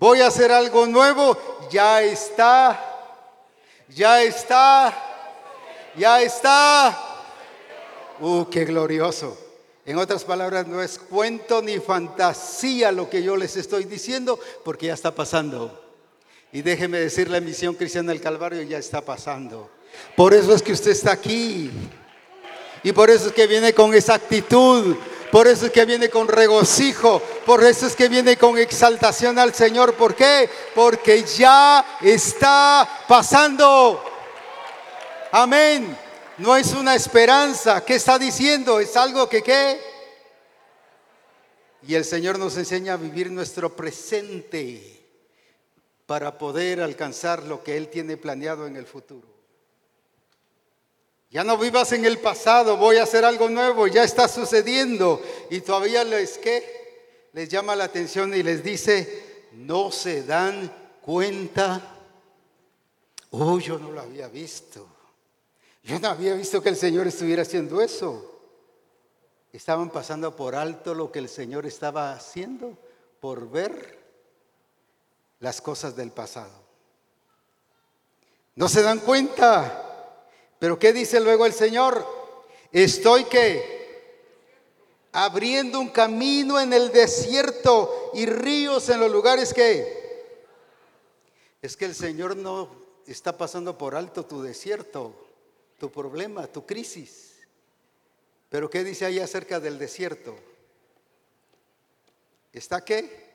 Voy 0.00 0.20
a 0.20 0.26
hacer 0.26 0.50
algo 0.50 0.84
nuevo. 0.84 1.38
Ya 1.70 2.02
está. 2.02 2.76
Ya 3.88 4.20
está. 4.20 4.92
Ya 5.94 6.20
está 6.20 6.98
¡Uh, 8.20 8.46
qué 8.50 8.64
glorioso! 8.64 9.38
En 9.86 9.96
otras 9.96 10.24
palabras, 10.24 10.66
no 10.66 10.82
es 10.82 10.98
cuento 10.98 11.62
ni 11.62 11.78
fantasía 11.78 12.90
lo 12.90 13.08
que 13.08 13.22
yo 13.22 13.36
les 13.36 13.56
estoy 13.56 13.84
diciendo, 13.84 14.40
porque 14.64 14.86
ya 14.86 14.94
está 14.94 15.14
pasando. 15.14 15.84
Y 16.52 16.62
déjeme 16.62 16.98
decir, 16.98 17.30
la 17.30 17.40
misión 17.40 17.76
cristiana 17.76 18.10
del 18.10 18.20
Calvario 18.20 18.60
ya 18.62 18.78
está 18.78 19.02
pasando. 19.02 19.70
Por 20.16 20.34
eso 20.34 20.52
es 20.52 20.62
que 20.62 20.72
usted 20.72 20.90
está 20.90 21.12
aquí. 21.12 21.70
Y 22.82 22.92
por 22.92 23.10
eso 23.10 23.28
es 23.28 23.32
que 23.32 23.46
viene 23.46 23.72
con 23.72 23.94
esa 23.94 24.14
actitud. 24.14 24.96
Por 25.30 25.46
eso 25.46 25.66
es 25.66 25.72
que 25.72 25.84
viene 25.84 26.08
con 26.08 26.28
regocijo. 26.28 27.20
Por 27.44 27.62
eso 27.64 27.86
es 27.86 27.94
que 27.94 28.08
viene 28.08 28.36
con 28.36 28.56
exaltación 28.56 29.38
al 29.38 29.54
Señor. 29.54 29.94
¿Por 29.94 30.14
qué? 30.14 30.48
Porque 30.74 31.24
ya 31.24 31.98
está 32.00 32.88
pasando. 33.06 34.02
Amén. 35.32 35.96
No 36.38 36.56
es 36.56 36.72
una 36.72 36.94
esperanza. 36.94 37.84
¿Qué 37.84 37.96
está 37.96 38.18
diciendo? 38.18 38.80
Es 38.80 38.96
algo 38.96 39.28
que 39.28 39.42
qué. 39.42 39.80
Y 41.86 41.94
el 41.94 42.04
Señor 42.04 42.38
nos 42.38 42.56
enseña 42.56 42.94
a 42.94 42.96
vivir 42.96 43.30
nuestro 43.30 43.74
presente 43.74 44.98
para 46.06 46.38
poder 46.38 46.80
alcanzar 46.80 47.42
lo 47.42 47.62
que 47.62 47.76
Él 47.76 47.88
tiene 47.88 48.16
planeado 48.16 48.66
en 48.66 48.76
el 48.76 48.86
futuro. 48.86 49.37
Ya 51.30 51.44
no 51.44 51.58
vivas 51.58 51.92
en 51.92 52.06
el 52.06 52.18
pasado, 52.18 52.78
voy 52.78 52.96
a 52.96 53.02
hacer 53.02 53.24
algo 53.24 53.50
nuevo, 53.50 53.86
ya 53.86 54.02
está 54.02 54.28
sucediendo. 54.28 55.22
Y 55.50 55.60
todavía 55.60 56.02
les 56.04 56.40
les 57.32 57.48
llama 57.48 57.76
la 57.76 57.84
atención 57.84 58.32
y 58.34 58.42
les 58.42 58.62
dice, 58.62 59.46
no 59.52 59.90
se 59.90 60.22
dan 60.22 60.72
cuenta. 61.02 61.96
Oh, 63.30 63.58
yo 63.58 63.78
no 63.78 63.92
lo 63.92 64.00
había 64.00 64.28
visto. 64.28 64.86
Yo 65.82 65.98
no 65.98 66.08
había 66.08 66.34
visto 66.34 66.62
que 66.62 66.70
el 66.70 66.76
Señor 66.76 67.06
estuviera 67.06 67.42
haciendo 67.42 67.80
eso. 67.80 68.40
Estaban 69.52 69.90
pasando 69.90 70.34
por 70.34 70.54
alto 70.54 70.94
lo 70.94 71.12
que 71.12 71.18
el 71.18 71.28
Señor 71.28 71.66
estaba 71.66 72.12
haciendo 72.12 72.76
por 73.20 73.50
ver 73.50 73.98
las 75.40 75.60
cosas 75.60 75.94
del 75.94 76.10
pasado. 76.10 76.62
No 78.54 78.68
se 78.68 78.82
dan 78.82 79.00
cuenta. 79.00 79.87
Pero 80.58 80.78
¿qué 80.78 80.92
dice 80.92 81.20
luego 81.20 81.46
el 81.46 81.52
Señor? 81.52 82.06
Estoy 82.72 83.24
que 83.24 83.78
abriendo 85.12 85.80
un 85.80 85.88
camino 85.88 86.60
en 86.60 86.72
el 86.72 86.92
desierto 86.92 88.10
y 88.14 88.26
ríos 88.26 88.88
en 88.88 89.00
los 89.00 89.10
lugares 89.10 89.54
que 89.54 89.96
es 91.60 91.76
que 91.76 91.86
el 91.86 91.94
Señor 91.94 92.36
no 92.36 92.70
está 93.06 93.36
pasando 93.36 93.76
por 93.78 93.94
alto 93.94 94.24
tu 94.24 94.42
desierto 94.42 95.28
tu 95.78 95.90
problema, 95.90 96.46
tu 96.46 96.66
crisis. 96.66 97.36
Pero 98.48 98.68
¿qué 98.68 98.84
dice 98.84 99.04
ahí 99.04 99.20
acerca 99.20 99.60
del 99.60 99.78
desierto? 99.78 100.36
¿Está 102.52 102.84
qué? 102.84 103.27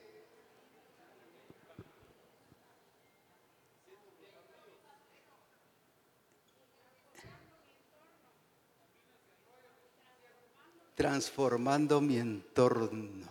Transformando 10.95 12.01
mi 12.01 12.17
entorno. 12.17 13.29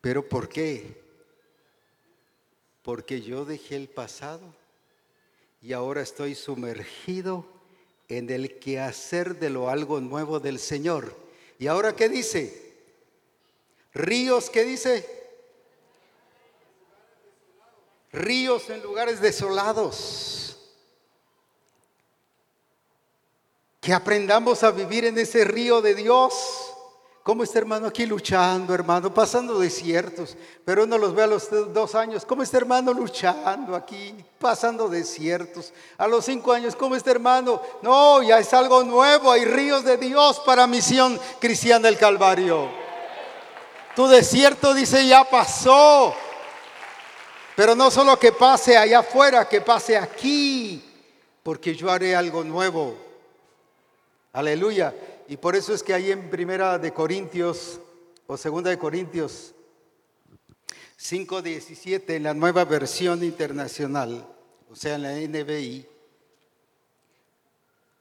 ¿Pero 0.00 0.28
por 0.28 0.48
qué? 0.48 1.00
Porque 2.82 3.20
yo 3.20 3.44
dejé 3.44 3.76
el 3.76 3.88
pasado 3.88 4.54
y 5.62 5.72
ahora 5.72 6.00
estoy 6.00 6.34
sumergido 6.34 7.44
en 8.08 8.30
el 8.30 8.58
quehacer 8.58 9.38
de 9.38 9.50
lo 9.50 9.68
algo 9.68 10.00
nuevo 10.00 10.40
del 10.40 10.58
Señor. 10.58 11.14
¿Y 11.58 11.66
ahora 11.66 11.94
qué 11.94 12.08
dice? 12.08 12.72
Ríos, 13.92 14.48
¿qué 14.50 14.64
dice? 14.64 15.20
Ríos 18.12 18.68
en 18.70 18.82
lugares 18.82 19.20
desolados. 19.20 20.39
Que 23.90 23.94
aprendamos 23.94 24.62
a 24.62 24.70
vivir 24.70 25.04
en 25.04 25.18
ese 25.18 25.42
río 25.42 25.82
de 25.82 25.96
Dios. 25.96 26.32
¿Cómo 27.24 27.42
está 27.42 27.58
hermano 27.58 27.88
aquí 27.88 28.06
luchando, 28.06 28.72
hermano? 28.72 29.12
Pasando 29.12 29.58
desiertos. 29.58 30.36
Pero 30.64 30.84
uno 30.84 30.96
los 30.96 31.12
ve 31.12 31.24
a 31.24 31.26
los 31.26 31.48
dos 31.72 31.96
años. 31.96 32.24
¿Cómo 32.24 32.44
está 32.44 32.58
hermano 32.58 32.92
luchando 32.94 33.74
aquí? 33.74 34.14
Pasando 34.38 34.88
desiertos. 34.88 35.72
A 35.98 36.06
los 36.06 36.24
cinco 36.24 36.52
años, 36.52 36.76
¿cómo 36.76 36.94
está 36.94 37.10
hermano? 37.10 37.60
No, 37.82 38.22
ya 38.22 38.38
es 38.38 38.54
algo 38.54 38.84
nuevo. 38.84 39.32
Hay 39.32 39.44
ríos 39.44 39.82
de 39.82 39.96
Dios 39.96 40.38
para 40.46 40.68
misión 40.68 41.18
cristiana 41.40 41.88
del 41.88 41.98
Calvario. 41.98 42.68
Tu 43.96 44.06
desierto 44.06 44.72
dice 44.72 45.04
ya 45.04 45.28
pasó. 45.28 46.14
Pero 47.56 47.74
no 47.74 47.90
solo 47.90 48.16
que 48.20 48.30
pase 48.30 48.76
allá 48.76 49.00
afuera, 49.00 49.48
que 49.48 49.60
pase 49.60 49.98
aquí. 49.98 50.80
Porque 51.42 51.74
yo 51.74 51.90
haré 51.90 52.14
algo 52.14 52.44
nuevo. 52.44 53.09
Aleluya. 54.32 54.94
Y 55.26 55.36
por 55.36 55.56
eso 55.56 55.74
es 55.74 55.82
que 55.82 55.92
ahí 55.92 56.10
en 56.10 56.30
Primera 56.30 56.78
de 56.78 56.92
Corintios 56.92 57.80
o 58.26 58.36
Segunda 58.36 58.70
de 58.70 58.78
Corintios 58.78 59.54
5:17 60.96 62.14
en 62.14 62.22
la 62.22 62.34
nueva 62.34 62.64
versión 62.64 63.24
internacional, 63.24 64.24
o 64.70 64.76
sea, 64.76 64.94
en 64.94 65.02
la 65.02 65.16
NBI. 65.16 65.86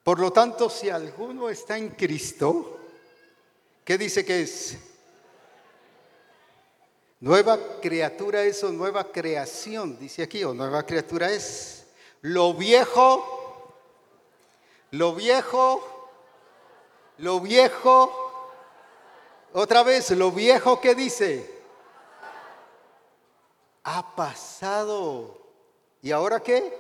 Por 0.04 0.20
lo 0.20 0.32
tanto, 0.32 0.70
si 0.70 0.90
alguno 0.90 1.50
está 1.50 1.78
en 1.78 1.90
Cristo, 1.90 2.78
¿qué 3.84 3.98
dice 3.98 4.24
que 4.24 4.42
es? 4.42 4.78
Nueva 7.22 7.60
criatura 7.82 8.44
es 8.44 8.64
o 8.64 8.72
nueva 8.72 9.12
creación, 9.12 9.98
dice 9.98 10.24
aquí, 10.24 10.44
o 10.44 10.54
nueva 10.54 10.86
criatura 10.86 11.32
es. 11.32 11.88
Lo 12.22 12.54
viejo, 12.54 13.76
lo 14.92 15.16
viejo 15.16 15.99
lo 17.20 17.42
viejo, 17.42 18.12
otra 19.54 19.84
vez, 19.84 20.12
lo 20.12 20.32
viejo 20.32 20.80
que 20.80 20.96
dice, 20.96 21.50
ha 23.84 24.16
pasado. 24.16 25.38
¿Y 26.02 26.12
ahora 26.12 26.40
qué? 26.40 26.74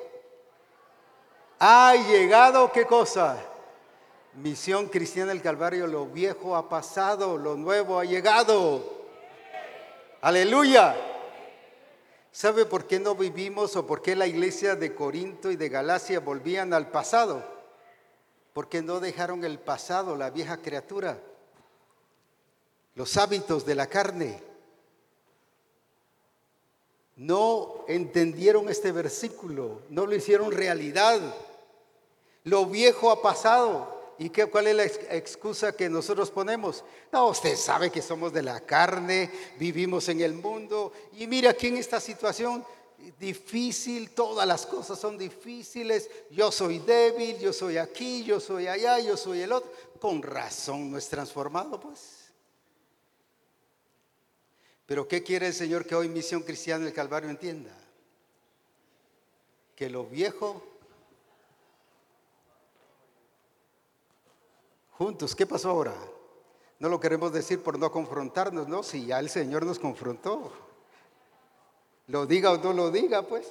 Ha 1.60 1.94
llegado, 1.96 2.72
¿qué 2.72 2.86
cosa? 2.86 3.38
Misión 4.36 4.88
cristiana 4.88 5.34
del 5.34 5.42
Calvario, 5.42 5.88
lo 5.88 6.06
viejo 6.06 6.56
ha 6.56 6.70
pasado, 6.70 7.38
lo 7.38 7.56
nuevo 7.56 8.00
ha 8.00 8.06
llegado. 8.06 8.82
Aleluya. 10.22 10.96
¿Sabe 12.32 12.66
por 12.66 12.86
qué 12.86 13.00
no 13.00 13.16
vivimos 13.16 13.76
o 13.76 13.86
por 13.86 14.02
qué 14.02 14.16
la 14.16 14.28
iglesia 14.28 14.76
de 14.76 14.96
Corinto 14.96 15.52
y 15.52 15.58
de 15.58 15.68
Galacia 15.68 16.22
volvían 16.22 16.74
al 16.74 16.90
pasado? 16.90 17.59
Porque 18.54 18.82
no 18.82 19.00
dejaron 19.00 19.44
el 19.46 19.60
pasado, 19.60 20.16
la 20.16 20.30
vieja 20.30 20.58
criatura, 20.58 21.20
los 22.96 23.18
hábitos 23.18 23.66
de 23.66 23.76
la 23.76 23.88
carne. 23.88 24.42
No 27.16 27.84
entendieron 27.88 28.70
este 28.70 28.92
versículo, 28.92 29.82
no 29.90 30.06
lo 30.06 30.16
hicieron 30.16 30.52
realidad. 30.52 31.20
Lo 32.46 32.66
viejo 32.66 33.12
ha 33.12 33.22
pasado. 33.22 34.00
¿Y 34.18 34.30
qué, 34.30 34.48
cuál 34.48 34.68
es 34.68 34.76
la 34.76 34.84
excusa 35.16 35.72
que 35.72 35.90
nosotros 35.90 36.30
ponemos? 36.30 36.84
No, 37.12 37.28
usted 37.28 37.56
sabe 37.56 37.90
que 37.90 38.02
somos 38.02 38.34
de 38.34 38.42
la 38.42 38.60
carne, 38.60 39.32
vivimos 39.58 40.10
en 40.10 40.20
el 40.20 40.34
mundo. 40.34 40.92
Y 41.18 41.26
mira 41.28 41.52
aquí 41.52 41.68
en 41.68 41.78
esta 41.78 42.02
situación 42.02 42.66
difícil, 43.20 44.12
todas 44.12 44.48
las 44.48 44.66
cosas 44.66 45.00
son 45.00 45.18
difíciles, 45.18 46.10
yo 46.32 46.52
soy 46.52 46.80
débil, 46.80 47.38
yo 47.40 47.54
soy 47.54 47.78
aquí, 47.78 48.24
yo 48.24 48.40
soy 48.40 48.68
allá, 48.68 49.00
yo 49.00 49.18
soy 49.18 49.42
el 49.42 49.52
otro. 49.52 49.72
Con 50.00 50.22
razón 50.22 50.92
no 50.92 50.98
es 50.98 51.08
transformado, 51.10 51.80
pues. 51.80 52.32
Pero 54.86 55.08
¿qué 55.08 55.22
quiere 55.22 55.48
el 55.48 55.54
Señor 55.54 55.86
que 55.86 55.96
hoy 55.96 56.10
Misión 56.10 56.42
Cristiana 56.42 56.86
del 56.86 56.94
Calvario 56.94 57.30
entienda? 57.30 57.72
Que 59.76 59.90
lo 59.90 60.06
viejo 60.06 60.64
juntos, 64.92 65.36
¿qué 65.36 65.46
pasó 65.46 65.70
ahora? 65.70 65.96
No 66.80 66.90
lo 66.90 67.00
queremos 67.00 67.32
decir 67.32 67.62
por 67.62 67.78
no 67.78 67.92
confrontarnos, 67.92 68.68
no, 68.68 68.84
si 68.84 69.06
ya 69.06 69.20
el 69.20 69.30
Señor 69.30 69.66
nos 69.66 69.80
confrontó. 69.80 70.69
Lo 72.10 72.26
diga 72.26 72.52
o 72.52 72.58
no 72.58 72.74
lo 72.74 72.90
diga, 72.90 73.22
pues. 73.22 73.48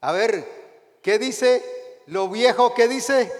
A 0.00 0.12
ver, 0.12 0.98
¿qué 1.02 1.18
dice? 1.18 2.00
Lo 2.06 2.28
viejo, 2.28 2.74
¿qué 2.74 2.86
dice? 2.86 3.32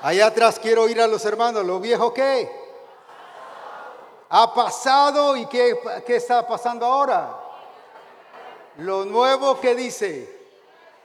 Allá 0.00 0.26
atrás 0.26 0.60
quiero 0.60 0.88
ir 0.88 1.00
a 1.00 1.08
los 1.08 1.24
hermanos. 1.24 1.66
¿Lo 1.66 1.80
viejo 1.80 2.14
qué? 2.14 2.48
Ha 4.28 4.54
pasado 4.54 5.36
y 5.36 5.46
qué, 5.46 5.76
qué 6.06 6.16
está 6.16 6.46
pasando 6.46 6.86
ahora? 6.86 7.36
Lo 8.78 9.04
nuevo 9.04 9.60
que 9.60 9.74
dice. 9.74 10.38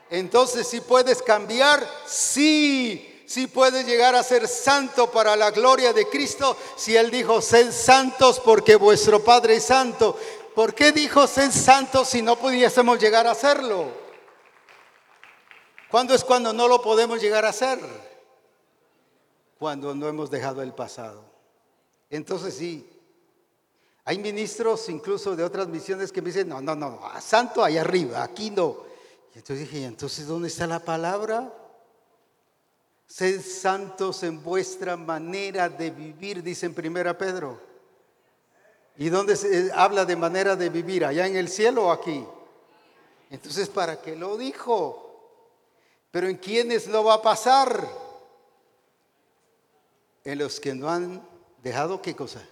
Entonces, 0.08 0.68
si 0.68 0.80
puedes 0.80 1.20
cambiar, 1.22 1.84
sí, 2.06 3.16
si 3.26 3.48
puedes 3.48 3.84
llegar 3.84 4.14
a 4.14 4.22
ser 4.22 4.46
santo 4.46 5.10
para 5.10 5.34
la 5.34 5.50
gloria 5.50 5.92
de 5.92 6.08
Cristo. 6.08 6.56
Si 6.76 6.96
Él 6.96 7.10
dijo, 7.10 7.42
sed 7.42 7.72
santos 7.72 8.40
porque 8.40 8.76
vuestro 8.76 9.22
Padre 9.22 9.56
es 9.56 9.64
santo. 9.64 10.16
¿Por 10.56 10.74
qué 10.74 10.90
dijo 10.90 11.26
ser 11.26 11.52
santo 11.52 12.02
si 12.02 12.22
no 12.22 12.36
pudiésemos 12.36 12.98
llegar 12.98 13.26
a 13.26 13.32
hacerlo? 13.32 13.90
¿Cuándo 15.90 16.14
es 16.14 16.24
cuando 16.24 16.54
no 16.54 16.66
lo 16.66 16.80
podemos 16.80 17.20
llegar 17.20 17.44
a 17.44 17.50
hacer? 17.50 17.78
Cuando 19.58 19.94
no 19.94 20.08
hemos 20.08 20.30
dejado 20.30 20.62
el 20.62 20.72
pasado. 20.72 21.26
Entonces 22.08 22.54
sí, 22.54 22.88
hay 24.06 24.18
ministros 24.18 24.88
incluso 24.88 25.36
de 25.36 25.44
otras 25.44 25.68
misiones 25.68 26.10
que 26.10 26.22
me 26.22 26.28
dicen, 26.28 26.48
no, 26.48 26.62
no, 26.62 26.74
no, 26.74 27.02
santo 27.20 27.62
allá 27.62 27.82
arriba, 27.82 28.22
aquí 28.22 28.48
no. 28.50 28.78
Y 29.34 29.38
entonces 29.40 29.68
dije, 29.70 29.84
entonces 29.84 30.26
¿dónde 30.26 30.48
está 30.48 30.66
la 30.66 30.80
palabra? 30.80 31.52
Sed 33.06 33.42
santos 33.42 34.22
en 34.22 34.42
vuestra 34.42 34.96
manera 34.96 35.68
de 35.68 35.90
vivir, 35.90 36.42
dice 36.42 36.64
en 36.64 36.72
primera 36.72 37.18
Pedro. 37.18 37.75
¿Y 38.98 39.10
dónde 39.10 39.36
se 39.36 39.70
habla 39.72 40.04
de 40.04 40.16
manera 40.16 40.56
de 40.56 40.70
vivir? 40.70 41.04
¿Allá 41.04 41.26
en 41.26 41.36
el 41.36 41.48
cielo 41.48 41.86
o 41.86 41.90
aquí? 41.90 42.24
Entonces, 43.30 43.68
¿para 43.68 44.00
qué 44.00 44.16
lo 44.16 44.36
dijo? 44.36 45.02
Pero 46.10 46.28
¿en 46.28 46.36
quiénes 46.36 46.86
no 46.88 47.04
va 47.04 47.14
a 47.14 47.22
pasar? 47.22 47.86
En 50.24 50.38
los 50.38 50.60
que 50.60 50.74
no 50.74 50.88
han 50.88 51.26
dejado 51.62 52.00
qué 52.00 52.16
cosa? 52.16 52.42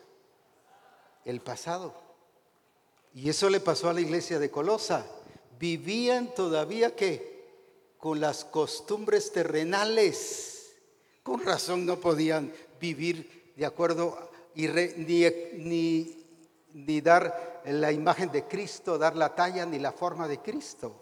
El 1.24 1.40
pasado. 1.40 1.94
Y 3.14 3.30
eso 3.30 3.48
le 3.48 3.60
pasó 3.60 3.88
a 3.88 3.94
la 3.94 4.00
iglesia 4.00 4.38
de 4.38 4.50
Colosa. 4.50 5.06
Vivían 5.58 6.34
todavía 6.34 6.94
que 6.94 7.34
con 7.96 8.20
las 8.20 8.44
costumbres 8.44 9.32
terrenales. 9.32 10.74
Con 11.22 11.42
razón 11.42 11.86
no 11.86 12.00
podían 12.00 12.52
vivir 12.78 13.54
de 13.56 13.64
acuerdo 13.64 14.30
y 14.54 14.68
ni, 14.68 15.24
ni 15.56 16.23
ni 16.74 17.00
dar 17.00 17.62
la 17.64 17.92
imagen 17.92 18.30
de 18.30 18.44
Cristo, 18.44 18.98
dar 18.98 19.16
la 19.16 19.34
talla 19.34 19.64
ni 19.64 19.78
la 19.78 19.92
forma 19.92 20.28
de 20.28 20.40
Cristo. 20.40 21.00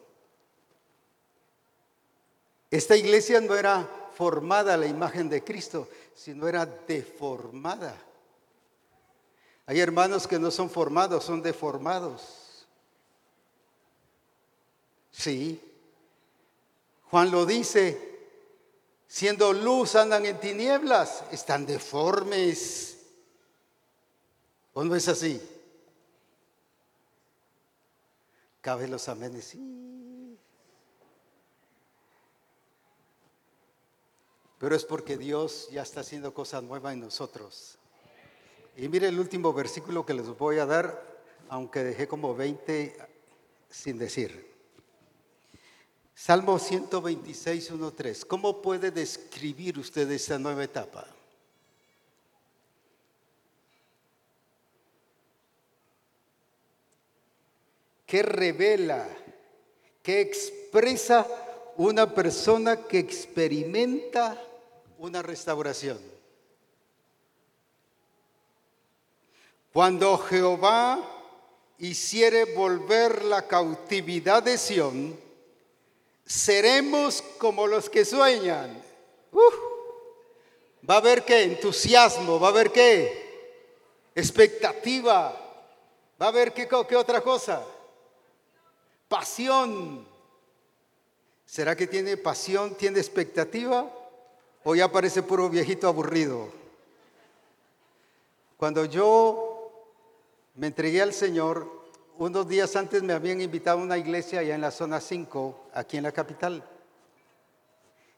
Esta 2.70 2.96
iglesia 2.96 3.40
no 3.40 3.54
era 3.54 3.88
formada 4.14 4.76
la 4.76 4.86
imagen 4.86 5.28
de 5.28 5.42
Cristo, 5.42 5.88
sino 6.14 6.46
era 6.46 6.66
deformada. 6.66 7.96
Hay 9.66 9.80
hermanos 9.80 10.26
que 10.26 10.38
no 10.38 10.50
son 10.50 10.68
formados, 10.68 11.24
son 11.24 11.42
deformados. 11.42 12.66
Sí. 15.10 15.60
Juan 17.10 17.30
lo 17.30 17.46
dice, 17.46 18.20
siendo 19.06 19.52
luz 19.52 19.96
andan 19.96 20.26
en 20.26 20.38
tinieblas, 20.38 21.24
están 21.30 21.64
deformes. 21.64 22.98
¿O 24.74 24.84
no 24.84 24.94
es 24.96 25.08
así? 25.08 25.40
Cabe 28.62 28.88
los 28.88 29.06
amenes. 29.10 29.54
pero 34.62 34.76
es 34.76 34.84
porque 34.84 35.18
Dios 35.18 35.68
ya 35.72 35.82
está 35.82 36.02
haciendo 36.02 36.32
cosas 36.32 36.62
nuevas 36.62 36.94
en 36.94 37.00
nosotros. 37.00 37.78
Y 38.76 38.86
mire 38.86 39.08
el 39.08 39.18
último 39.18 39.52
versículo 39.52 40.06
que 40.06 40.14
les 40.14 40.28
voy 40.38 40.58
a 40.58 40.66
dar, 40.66 41.20
aunque 41.48 41.82
dejé 41.82 42.06
como 42.06 42.32
20 42.36 42.96
sin 43.68 43.98
decir. 43.98 44.54
Salmo 46.14 46.60
126, 46.60 47.72
1, 47.72 47.92
3. 47.92 48.24
¿Cómo 48.24 48.62
puede 48.62 48.92
describir 48.92 49.80
usted 49.80 50.08
esta 50.12 50.38
nueva 50.38 50.62
etapa? 50.62 51.08
¿Qué 58.12 58.22
revela? 58.22 59.08
¿Qué 60.02 60.20
expresa 60.20 61.26
una 61.78 62.14
persona 62.14 62.86
que 62.86 62.98
experimenta 62.98 64.38
una 64.98 65.22
restauración? 65.22 65.98
Cuando 69.72 70.18
Jehová 70.18 71.00
hiciere 71.78 72.54
volver 72.54 73.24
la 73.24 73.48
cautividad 73.48 74.42
de 74.42 74.58
Sión, 74.58 75.18
seremos 76.26 77.22
como 77.38 77.66
los 77.66 77.88
que 77.88 78.04
sueñan. 78.04 78.78
va 80.86 80.96
a 80.96 80.98
haber 80.98 81.24
qué? 81.24 81.44
Entusiasmo, 81.44 82.38
va 82.38 82.48
a 82.48 82.50
haber 82.50 82.72
qué? 82.72 84.10
Expectativa, 84.14 85.30
va 86.20 86.26
a 86.26 86.28
haber 86.28 86.52
qué, 86.52 86.68
qué 86.68 86.94
otra 86.96 87.22
cosa? 87.22 87.64
Pasión. 89.12 90.06
¿Será 91.44 91.76
que 91.76 91.86
tiene 91.86 92.16
pasión, 92.16 92.74
tiene 92.76 92.98
expectativa? 92.98 93.92
¿O 94.64 94.74
ya 94.74 94.90
parece 94.90 95.22
puro 95.22 95.50
viejito 95.50 95.86
aburrido? 95.86 96.48
Cuando 98.56 98.86
yo 98.86 99.70
me 100.54 100.68
entregué 100.68 101.02
al 101.02 101.12
Señor, 101.12 101.70
unos 102.16 102.48
días 102.48 102.74
antes 102.74 103.02
me 103.02 103.12
habían 103.12 103.42
invitado 103.42 103.80
a 103.80 103.82
una 103.82 103.98
iglesia 103.98 104.40
allá 104.40 104.54
en 104.54 104.62
la 104.62 104.70
zona 104.70 104.98
5, 104.98 105.68
aquí 105.74 105.98
en 105.98 106.04
la 106.04 106.12
capital. 106.12 106.66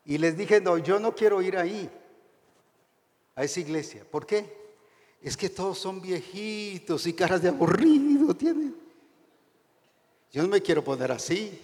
Y 0.04 0.18
les 0.18 0.36
dije, 0.36 0.60
no, 0.60 0.78
yo 0.78 1.00
no 1.00 1.12
quiero 1.12 1.42
ir 1.42 1.56
ahí, 1.56 1.90
a 3.34 3.42
esa 3.42 3.58
iglesia. 3.58 4.04
¿Por 4.08 4.26
qué? 4.26 4.46
Es 5.20 5.36
que 5.36 5.48
todos 5.48 5.76
son 5.76 6.00
viejitos 6.00 7.04
y 7.08 7.14
caras 7.14 7.42
de 7.42 7.48
aburrido 7.48 8.32
tienen. 8.36 8.83
Yo 10.34 10.42
no 10.42 10.48
me 10.48 10.60
quiero 10.60 10.82
poner 10.82 11.12
así. 11.12 11.56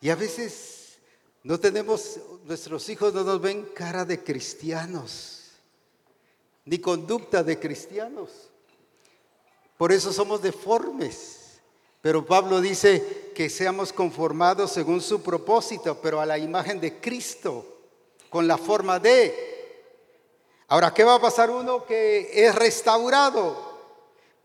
Y 0.00 0.08
a 0.08 0.16
veces 0.16 0.96
no 1.42 1.60
tenemos, 1.60 2.18
nuestros 2.44 2.88
hijos 2.88 3.12
no 3.12 3.24
nos 3.24 3.42
ven 3.42 3.66
cara 3.74 4.06
de 4.06 4.24
cristianos 4.24 5.50
ni 6.64 6.78
conducta 6.78 7.42
de 7.42 7.58
cristianos. 7.58 8.30
Por 9.76 9.92
eso 9.92 10.14
somos 10.14 10.40
deformes. 10.40 11.60
Pero 12.00 12.24
Pablo 12.24 12.62
dice 12.62 13.32
que 13.34 13.50
seamos 13.50 13.92
conformados 13.92 14.72
según 14.72 15.02
su 15.02 15.22
propósito, 15.22 15.98
pero 16.00 16.22
a 16.22 16.26
la 16.26 16.38
imagen 16.38 16.80
de 16.80 16.98
Cristo, 17.00 17.82
con 18.30 18.48
la 18.48 18.56
forma 18.56 18.98
de. 18.98 19.84
Ahora, 20.68 20.94
¿qué 20.94 21.04
va 21.04 21.16
a 21.16 21.20
pasar 21.20 21.50
uno 21.50 21.84
que 21.84 22.30
es 22.46 22.54
restaurado? 22.54 23.71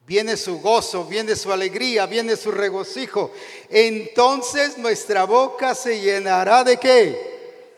Viene 0.07 0.37
su 0.37 0.59
gozo, 0.59 1.05
viene 1.05 1.35
su 1.35 1.51
alegría, 1.51 2.07
viene 2.07 2.35
su 2.35 2.49
regocijo. 2.49 3.31
Entonces 3.69 4.79
nuestra 4.79 5.25
boca 5.25 5.75
se 5.75 6.01
llenará 6.01 6.63
de 6.63 6.77
qué? 6.77 7.69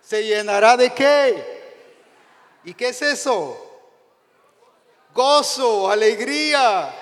Se 0.00 0.24
llenará 0.24 0.78
de 0.78 0.94
qué? 0.94 1.44
¿Y 2.64 2.72
qué 2.72 2.88
es 2.88 3.02
eso? 3.02 3.66
gozo, 5.16 5.90
alegría. 5.90 6.94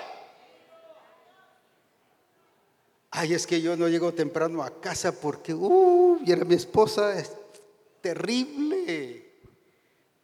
Ay, 3.11 3.33
es 3.33 3.45
que 3.45 3.61
yo 3.61 3.77
no 3.77 3.87
llego 3.87 4.13
temprano 4.13 4.63
a 4.63 4.81
casa 4.81 5.11
porque, 5.11 5.53
uh, 5.53 6.19
y 6.25 6.31
era 6.31 6.43
mi 6.45 6.55
esposa, 6.55 7.19
es 7.19 7.31
terrible. 8.01 9.24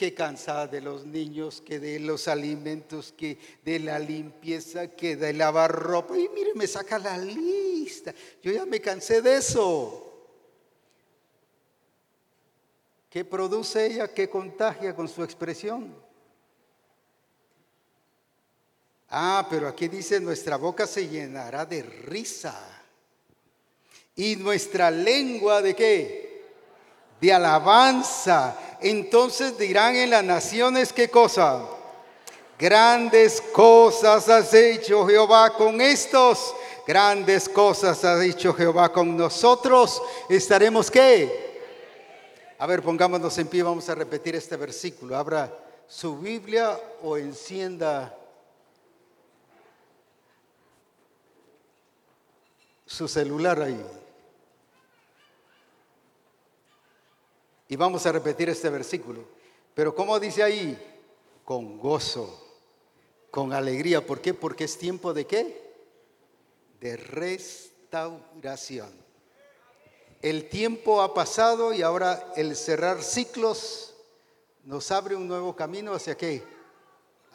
Que 0.01 0.15
cansada 0.15 0.65
de 0.65 0.81
los 0.81 1.05
niños, 1.05 1.61
que 1.61 1.79
de 1.79 1.99
los 1.99 2.27
alimentos, 2.27 3.13
que 3.15 3.37
de 3.63 3.77
la 3.77 3.99
limpieza, 3.99 4.87
que 4.87 5.15
de 5.15 5.31
lavar 5.31 5.71
ropa. 5.71 6.17
Y 6.17 6.27
mire, 6.29 6.55
me 6.55 6.65
saca 6.65 6.97
la 6.97 7.19
lista. 7.19 8.11
Yo 8.41 8.51
ya 8.51 8.65
me 8.65 8.81
cansé 8.81 9.21
de 9.21 9.35
eso. 9.35 10.11
¿Qué 13.11 13.23
produce 13.23 13.85
ella? 13.85 14.11
¿Qué 14.11 14.27
contagia 14.27 14.95
con 14.95 15.07
su 15.07 15.23
expresión? 15.23 15.95
Ah, 19.07 19.45
pero 19.51 19.67
aquí 19.67 19.87
dice, 19.87 20.19
nuestra 20.19 20.55
boca 20.55 20.87
se 20.87 21.07
llenará 21.07 21.63
de 21.63 21.83
risa. 21.83 22.57
¿Y 24.15 24.35
nuestra 24.35 24.89
lengua 24.89 25.61
de 25.61 25.75
qué? 25.75 26.30
De 27.21 27.31
alabanza. 27.31 28.57
Entonces 28.81 29.57
dirán 29.57 29.95
en 29.95 30.09
las 30.09 30.23
naciones 30.23 30.91
qué 30.91 31.09
cosa. 31.09 31.61
Grandes 32.59 33.41
cosas 33.41 34.27
has 34.27 34.53
hecho 34.53 35.07
Jehová 35.07 35.51
con 35.51 35.79
estos. 35.79 36.53
Grandes 36.85 37.47
cosas 37.47 38.03
ha 38.03 38.19
dicho 38.19 38.53
Jehová 38.53 38.91
con 38.91 39.15
nosotros. 39.15 40.01
¿Estaremos 40.27 40.91
qué? 40.91 41.51
A 42.59 42.67
ver, 42.67 42.83
pongámonos 42.83 43.35
en 43.39 43.47
pie, 43.47 43.63
vamos 43.63 43.87
a 43.89 43.95
repetir 43.95 44.35
este 44.35 44.55
versículo. 44.55 45.17
Abra 45.17 45.51
su 45.87 46.17
Biblia 46.17 46.79
o 47.01 47.17
encienda 47.17 48.15
su 52.85 53.07
celular 53.07 53.61
ahí. 53.61 53.83
Y 57.71 57.77
vamos 57.77 58.05
a 58.05 58.11
repetir 58.11 58.49
este 58.49 58.69
versículo. 58.69 59.23
Pero 59.73 59.95
¿cómo 59.95 60.19
dice 60.19 60.43
ahí? 60.43 60.77
Con 61.45 61.79
gozo, 61.79 62.45
con 63.31 63.53
alegría. 63.53 64.05
¿Por 64.05 64.19
qué? 64.19 64.33
Porque 64.33 64.65
es 64.65 64.77
tiempo 64.77 65.13
de 65.13 65.25
qué? 65.25 65.73
De 66.81 66.97
restauración. 66.97 68.91
El 70.21 70.49
tiempo 70.49 71.01
ha 71.01 71.13
pasado 71.13 71.71
y 71.71 71.81
ahora 71.81 72.33
el 72.35 72.57
cerrar 72.57 73.01
ciclos 73.01 73.95
nos 74.65 74.91
abre 74.91 75.15
un 75.15 75.29
nuevo 75.29 75.55
camino 75.55 75.93
hacia 75.93 76.17
qué? 76.17 76.43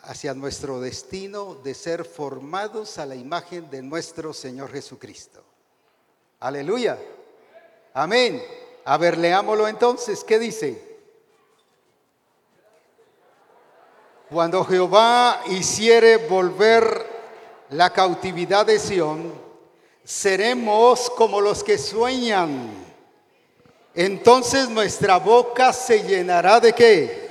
Hacia 0.03 0.35
nuestro 0.35 0.81
destino 0.81 1.55
de 1.55 1.73
ser 1.73 2.05
formados 2.05 2.99
a 2.99 3.07
la 3.07 3.15
imagen 3.15 3.71
de 3.71 3.81
nuestro 3.81 4.35
Señor 4.35 4.71
Jesucristo. 4.71 5.43
Aleluya. 6.41 6.99
Amén. 7.95 8.66
A 8.87 8.97
ver, 8.99 9.19
leámoslo 9.19 9.67
entonces. 9.67 10.23
¿Qué 10.23 10.39
dice? 10.39 10.81
Cuando 14.31 14.65
Jehová 14.65 15.43
hiciere 15.49 16.17
volver 16.19 17.05
la 17.71 17.91
cautividad 17.91 18.65
de 18.65 18.79
Sión, 18.79 19.35
seremos 20.05 21.11
como 21.11 21.41
los 21.41 21.65
que 21.65 21.79
sueñan. 21.79 22.71
Entonces 23.93 24.69
nuestra 24.69 25.19
boca 25.19 25.73
se 25.73 26.05
llenará 26.05 26.61
de 26.61 26.73
qué? 26.73 27.31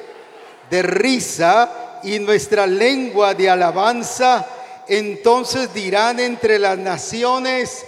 De 0.69 0.81
risa 0.81 2.01
y 2.03 2.19
nuestra 2.19 2.67
lengua 2.67 3.33
de 3.33 3.49
alabanza. 3.49 4.45
Entonces 4.89 5.73
dirán 5.73 6.19
entre 6.19 6.59
las 6.59 6.77
naciones, 6.77 7.85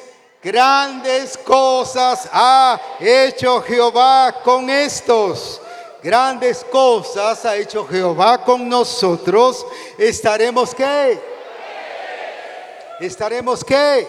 Grandes 0.48 1.38
cosas 1.38 2.30
ha 2.32 2.80
hecho 3.02 3.62
Jehová 3.64 4.34
con 4.46 4.70
estos. 4.70 5.62
Grandes 6.02 6.64
cosas 6.72 7.44
ha 7.44 7.58
hecho 7.58 7.86
Jehová 7.86 8.46
con 8.46 8.70
nosotros. 8.70 9.68
¿Estaremos 9.98 10.74
qué? 10.74 11.22
¿Estaremos 13.02 13.62
qué? 13.62 14.08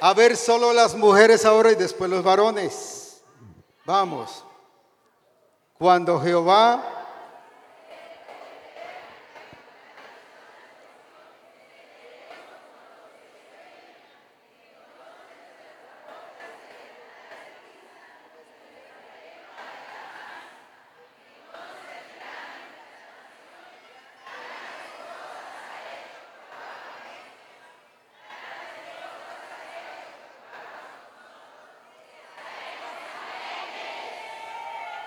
A 0.00 0.12
ver 0.12 0.36
solo 0.36 0.72
las 0.72 0.96
mujeres 0.96 1.44
ahora 1.44 1.70
y 1.70 1.76
después 1.76 2.10
los 2.10 2.24
varones. 2.24 3.22
Vamos. 3.84 4.44
Cuando 5.78 6.20
Jehová 6.20 6.82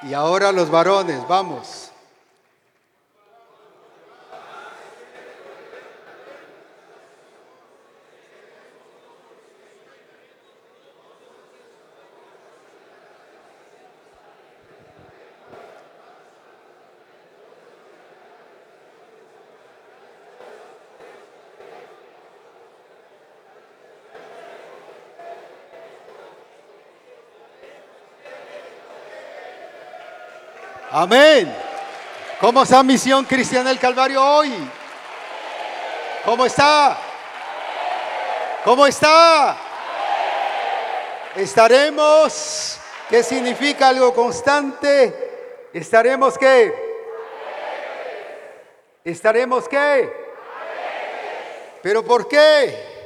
Y 0.07 0.13
ahora 0.13 0.53
los 0.53 0.71
varones, 0.71 1.27
vamos. 1.27 1.91
Amén. 30.91 31.53
¿Cómo 32.39 32.63
está 32.63 32.81
Misión 32.81 33.25
Cristiana 33.25 33.69
del 33.69 33.79
Calvario 33.79 34.23
hoy? 34.23 34.53
¿Cómo 36.23 36.45
está? 36.45 36.97
¿Cómo 38.63 38.87
está? 38.87 39.57
Estaremos, 41.35 42.79
¿qué 43.09 43.21
significa 43.21 43.89
algo 43.89 44.13
constante? 44.13 45.69
Estaremos 45.73 46.37
qué? 46.37 46.73
Estaremos 49.03 49.67
qué? 49.67 50.11
¿Pero 51.81 52.03
por 52.03 52.27
qué? 52.27 52.96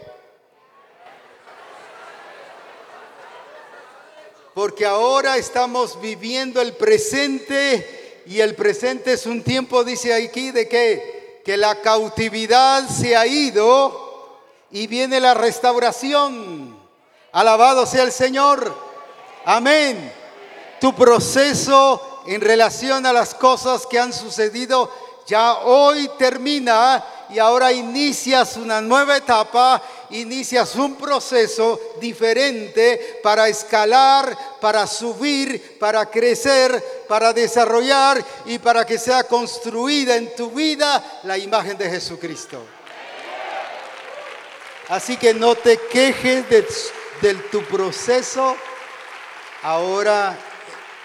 Porque 4.61 4.85
ahora 4.85 5.37
estamos 5.37 5.99
viviendo 5.99 6.61
el 6.61 6.73
presente 6.73 8.21
y 8.27 8.41
el 8.41 8.53
presente 8.53 9.13
es 9.13 9.25
un 9.25 9.41
tiempo, 9.41 9.83
dice 9.83 10.13
aquí, 10.13 10.51
de 10.51 10.69
que, 10.69 11.41
que 11.43 11.57
la 11.57 11.81
cautividad 11.81 12.87
se 12.87 13.17
ha 13.17 13.25
ido 13.25 14.39
y 14.69 14.85
viene 14.85 15.19
la 15.19 15.33
restauración. 15.33 16.77
Alabado 17.31 17.87
sea 17.87 18.03
el 18.03 18.11
Señor. 18.11 18.71
Amén. 19.45 20.13
Tu 20.79 20.93
proceso 20.93 22.21
en 22.27 22.39
relación 22.39 23.07
a 23.07 23.13
las 23.13 23.33
cosas 23.33 23.87
que 23.87 23.97
han 23.97 24.13
sucedido 24.13 24.91
ya 25.25 25.55
hoy 25.61 26.07
termina 26.19 27.03
y 27.33 27.39
ahora 27.39 27.71
inicias 27.71 28.57
una 28.57 28.81
nueva 28.81 29.17
etapa, 29.17 29.81
inicias 30.09 30.75
un 30.75 30.95
proceso 30.95 31.79
diferente 31.99 33.19
para 33.23 33.47
escalar, 33.47 34.37
para 34.59 34.85
subir, 34.85 35.77
para 35.79 36.05
crecer, 36.07 37.05
para 37.07 37.31
desarrollar 37.31 38.23
y 38.45 38.59
para 38.59 38.85
que 38.85 38.97
sea 38.97 39.23
construida 39.23 40.15
en 40.15 40.35
tu 40.35 40.51
vida 40.51 41.21
la 41.23 41.37
imagen 41.37 41.77
de 41.77 41.89
Jesucristo. 41.89 42.63
Así 44.89 45.15
que 45.15 45.33
no 45.33 45.55
te 45.55 45.77
quejes 45.77 46.49
de, 46.49 47.33
tu 47.49 47.63
proceso, 47.63 48.57
ahora 49.63 50.37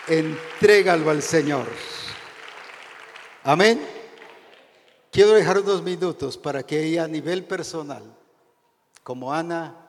entrégalo 0.09 1.11
al 1.11 1.23
Señor. 1.23 1.67
Amén. 3.45 3.96
Quiero 5.17 5.33
dejar 5.33 5.61
unos 5.61 5.83
minutos 5.83 6.37
para 6.37 6.63
que 6.63 6.85
ella 6.85 7.05
a 7.05 7.09
nivel 7.09 7.43
personal, 7.43 8.03
como 9.03 9.33
Ana, 9.33 9.89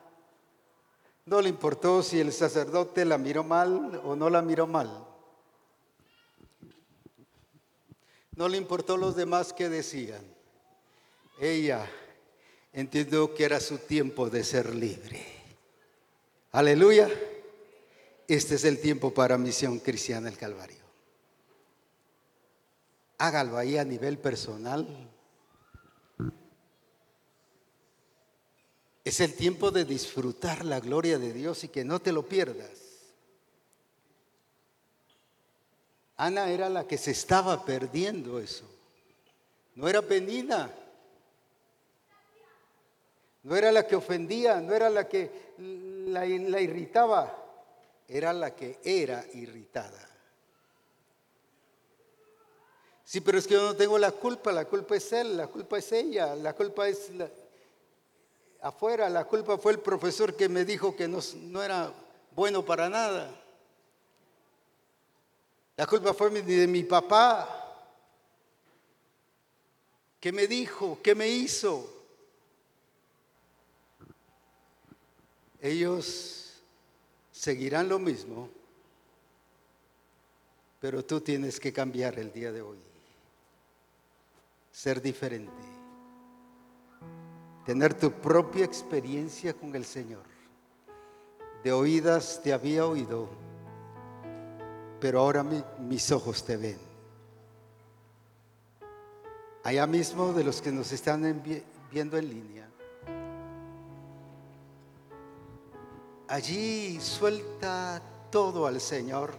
no 1.26 1.42
le 1.42 1.50
importó 1.50 2.02
si 2.02 2.18
el 2.18 2.32
sacerdote 2.32 3.04
la 3.04 3.18
miró 3.18 3.44
mal 3.44 4.00
o 4.04 4.16
no 4.16 4.30
la 4.30 4.40
miró 4.40 4.66
mal. 4.66 5.06
No 8.36 8.48
le 8.48 8.56
importó 8.56 8.96
los 8.96 9.16
demás 9.16 9.52
que 9.52 9.68
decían. 9.68 10.24
Ella 11.38 11.86
entendió 12.72 13.34
que 13.34 13.44
era 13.44 13.60
su 13.60 13.76
tiempo 13.76 14.30
de 14.30 14.42
ser 14.42 14.74
libre. 14.74 15.22
Aleluya. 16.52 17.06
Este 18.26 18.54
es 18.54 18.64
el 18.64 18.80
tiempo 18.80 19.12
para 19.12 19.36
Misión 19.36 19.78
Cristiana 19.80 20.30
el 20.30 20.38
Calvario. 20.38 20.88
Hágalo 23.18 23.58
ahí 23.58 23.76
a 23.76 23.84
nivel 23.84 24.16
personal. 24.16 25.16
Es 29.08 29.20
el 29.20 29.32
tiempo 29.32 29.70
de 29.70 29.86
disfrutar 29.86 30.66
la 30.66 30.80
gloria 30.80 31.18
de 31.18 31.32
Dios 31.32 31.64
y 31.64 31.68
que 31.68 31.82
no 31.82 31.98
te 31.98 32.12
lo 32.12 32.28
pierdas. 32.28 32.78
Ana 36.18 36.50
era 36.50 36.68
la 36.68 36.86
que 36.86 36.98
se 36.98 37.12
estaba 37.12 37.64
perdiendo 37.64 38.38
eso. 38.38 38.66
No 39.76 39.88
era 39.88 40.02
Penina. 40.02 40.70
No 43.44 43.56
era 43.56 43.72
la 43.72 43.86
que 43.86 43.96
ofendía, 43.96 44.60
no 44.60 44.74
era 44.74 44.90
la 44.90 45.08
que 45.08 45.54
la, 45.56 46.26
irritaba, 46.26 47.34
era 48.06 48.34
la 48.34 48.54
que 48.54 48.78
era 48.84 49.24
irritada. 49.32 50.06
Sí, 53.04 53.22
pero 53.22 53.38
es 53.38 53.46
que 53.46 53.54
yo 53.54 53.62
no 53.62 53.74
tengo 53.74 53.96
la 53.96 54.12
culpa, 54.12 54.52
la 54.52 54.66
culpa 54.66 54.96
es 54.96 55.10
él, 55.14 55.38
la 55.38 55.46
culpa 55.46 55.78
es 55.78 55.92
ella, 55.92 56.36
la 56.36 56.52
culpa 56.52 56.86
es 56.86 57.10
afuera, 58.60 59.08
la 59.08 59.24
culpa 59.24 59.58
fue 59.58 59.72
el 59.72 59.80
profesor 59.80 60.34
que 60.34 60.48
me 60.48 60.64
dijo 60.64 60.96
que 60.96 61.08
no, 61.08 61.18
no 61.42 61.62
era 61.62 61.92
bueno 62.34 62.64
para 62.64 62.88
nada. 62.88 63.30
La 65.76 65.86
culpa 65.86 66.12
fue 66.12 66.30
de 66.30 66.66
mi 66.66 66.82
papá. 66.82 67.54
¿Qué 70.20 70.32
me 70.32 70.46
dijo? 70.46 70.98
¿Qué 71.02 71.14
me 71.14 71.28
hizo? 71.28 71.88
Ellos 75.60 76.60
seguirán 77.30 77.88
lo 77.88 77.98
mismo, 77.98 78.48
pero 80.80 81.04
tú 81.04 81.20
tienes 81.20 81.60
que 81.60 81.72
cambiar 81.72 82.18
el 82.18 82.32
día 82.32 82.50
de 82.50 82.62
hoy, 82.62 82.78
ser 84.72 85.00
diferente 85.00 85.77
tener 87.68 87.92
tu 87.92 88.10
propia 88.10 88.64
experiencia 88.64 89.52
con 89.52 89.76
el 89.76 89.84
Señor. 89.84 90.22
De 91.62 91.70
oídas 91.70 92.40
te 92.42 92.54
había 92.54 92.86
oído, 92.86 93.28
pero 94.98 95.20
ahora 95.20 95.44
mis 95.78 96.10
ojos 96.10 96.42
te 96.42 96.56
ven. 96.56 96.78
Allá 99.64 99.86
mismo 99.86 100.32
de 100.32 100.44
los 100.44 100.62
que 100.62 100.72
nos 100.72 100.92
están 100.92 101.42
viendo 101.92 102.16
en 102.16 102.28
línea. 102.30 102.70
Allí 106.26 106.98
suelta 107.02 108.00
todo 108.30 108.66
al 108.66 108.80
Señor. 108.80 109.34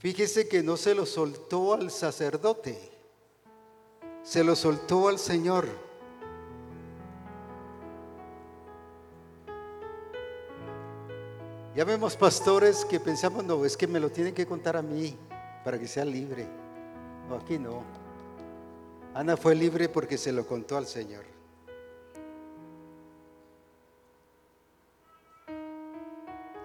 Fíjese 0.00 0.48
que 0.48 0.64
no 0.64 0.76
se 0.76 0.96
lo 0.96 1.06
soltó 1.06 1.74
al 1.74 1.92
sacerdote, 1.92 2.76
se 4.24 4.42
lo 4.42 4.56
soltó 4.56 5.06
al 5.06 5.20
Señor. 5.20 5.87
Ya 11.78 11.84
vemos 11.84 12.16
pastores 12.16 12.84
que 12.84 12.98
pensamos, 12.98 13.44
no, 13.44 13.64
es 13.64 13.76
que 13.76 13.86
me 13.86 14.00
lo 14.00 14.10
tienen 14.10 14.34
que 14.34 14.44
contar 14.44 14.76
a 14.76 14.82
mí 14.82 15.16
para 15.62 15.78
que 15.78 15.86
sea 15.86 16.04
libre. 16.04 16.44
No, 17.28 17.36
aquí 17.36 17.56
no. 17.56 17.84
Ana 19.14 19.36
fue 19.36 19.54
libre 19.54 19.88
porque 19.88 20.18
se 20.18 20.32
lo 20.32 20.44
contó 20.44 20.76
al 20.76 20.88
Señor. 20.88 21.24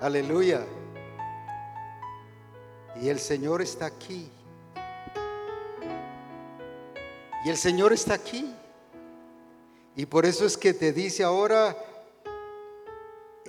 Aleluya. 0.01 0.65
Y 2.99 3.07
el 3.07 3.19
Señor 3.19 3.61
está 3.61 3.85
aquí. 3.85 4.31
Y 7.45 7.49
el 7.51 7.57
Señor 7.57 7.93
está 7.93 8.15
aquí. 8.15 8.51
Y 9.95 10.07
por 10.07 10.25
eso 10.25 10.43
es 10.47 10.57
que 10.57 10.73
te 10.73 10.91
dice 10.91 11.23
ahora, 11.23 11.77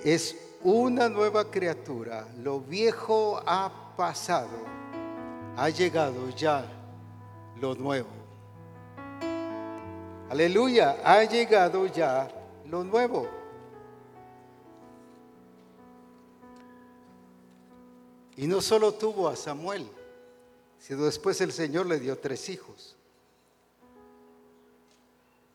es 0.03 0.44
una 0.65 1.07
nueva 1.09 1.49
criatura. 1.51 2.27
Lo 2.39 2.59
viejo 2.59 3.39
ha 3.45 3.93
pasado. 3.95 4.65
Ha 5.55 5.69
llegado 5.69 6.29
ya 6.31 6.65
lo 7.61 7.75
nuevo. 7.75 8.09
Aleluya, 10.29 10.97
ha 11.03 11.23
llegado 11.23 11.85
ya 11.85 12.27
lo 12.65 12.83
nuevo. 12.83 13.29
Y 18.35 18.47
no 18.47 18.59
solo 18.59 18.91
tuvo 18.95 19.29
a 19.29 19.35
Samuel, 19.35 19.87
sino 20.79 21.03
después 21.05 21.39
el 21.41 21.53
Señor 21.53 21.85
le 21.85 21.99
dio 21.99 22.17
tres 22.17 22.49
hijos. 22.49 22.95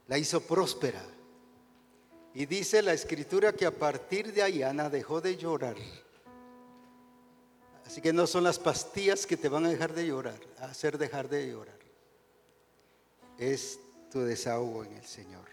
La 0.07 0.17
hizo 0.17 0.41
próspera 0.41 1.03
y 2.35 2.47
dice 2.47 2.83
la 2.83 2.93
escritura 2.93 3.53
que 3.53 3.67
a 3.67 3.71
partir 3.71 4.33
de 4.33 4.43
ahí 4.43 4.63
Ana 4.63 4.89
dejó 4.89 5.21
de 5.21 5.37
llorar. 5.37 5.77
Así 7.85 8.01
que 8.01 8.13
no 8.13 8.27
son 8.27 8.45
las 8.45 8.59
pastillas 8.59 9.27
que 9.27 9.37
te 9.37 9.49
van 9.49 9.67
a 9.67 9.69
dejar 9.69 9.93
de 9.93 10.07
llorar, 10.07 10.39
a 10.61 10.67
hacer 10.67 10.97
dejar 10.97 11.29
de 11.29 11.49
llorar. 11.49 11.79
Es 13.37 13.81
tu 14.13 14.21
desahogo 14.21 14.85
en 14.85 14.93
el 14.93 15.05
Señor. 15.05 15.49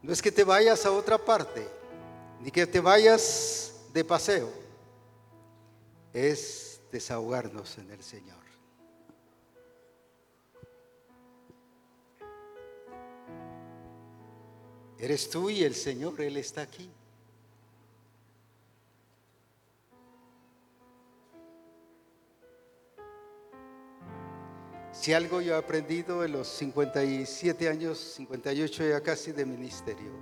No 0.00 0.12
es 0.12 0.22
que 0.22 0.32
te 0.32 0.42
vayas 0.42 0.86
a 0.86 0.90
otra 0.90 1.18
parte, 1.18 1.68
ni 2.40 2.50
que 2.50 2.66
te 2.66 2.80
vayas 2.80 3.74
de 3.92 4.04
paseo. 4.04 4.50
Es 6.12 6.80
desahogarnos 6.90 7.76
en 7.78 7.90
el 7.90 8.02
Señor. 8.02 8.41
Eres 15.02 15.28
tú 15.28 15.50
y 15.50 15.64
el 15.64 15.74
Señor, 15.74 16.20
Él 16.20 16.36
está 16.36 16.62
aquí. 16.62 16.88
Si 24.92 25.12
algo 25.12 25.40
yo 25.40 25.54
he 25.54 25.58
aprendido 25.58 26.24
en 26.24 26.30
los 26.30 26.46
57 26.46 27.68
años, 27.68 27.98
58 27.98 28.90
ya 28.90 29.00
casi 29.00 29.32
de 29.32 29.44
ministerio, 29.44 30.12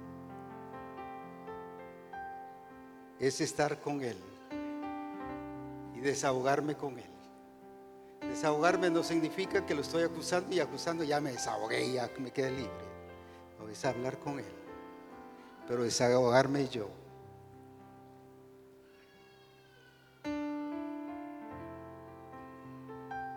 es 3.18 3.43
estar 3.43 3.83
con 3.83 4.01
Él 4.01 4.16
y 5.95 6.01
desahogarme 6.01 6.74
con 6.74 6.99
Él. 6.99 7.11
Desahogarme 8.22 8.89
no 8.89 9.05
significa 9.05 9.66
que 9.66 9.74
lo 9.74 9.83
estoy 9.83 10.05
acusando 10.05 10.55
y 10.55 10.61
acusando 10.61 11.05
ya 11.05 11.20
me 11.20 11.33
desahogué, 11.33 11.93
ya 11.93 12.11
me 12.18 12.31
quedé 12.31 12.53
libre. 12.53 12.91
No, 13.59 13.68
es 13.68 13.85
hablar 13.85 14.18
con 14.18 14.39
Él, 14.39 14.59
pero 15.70 15.84
desahogarme 15.84 16.68
yo. 16.68 16.88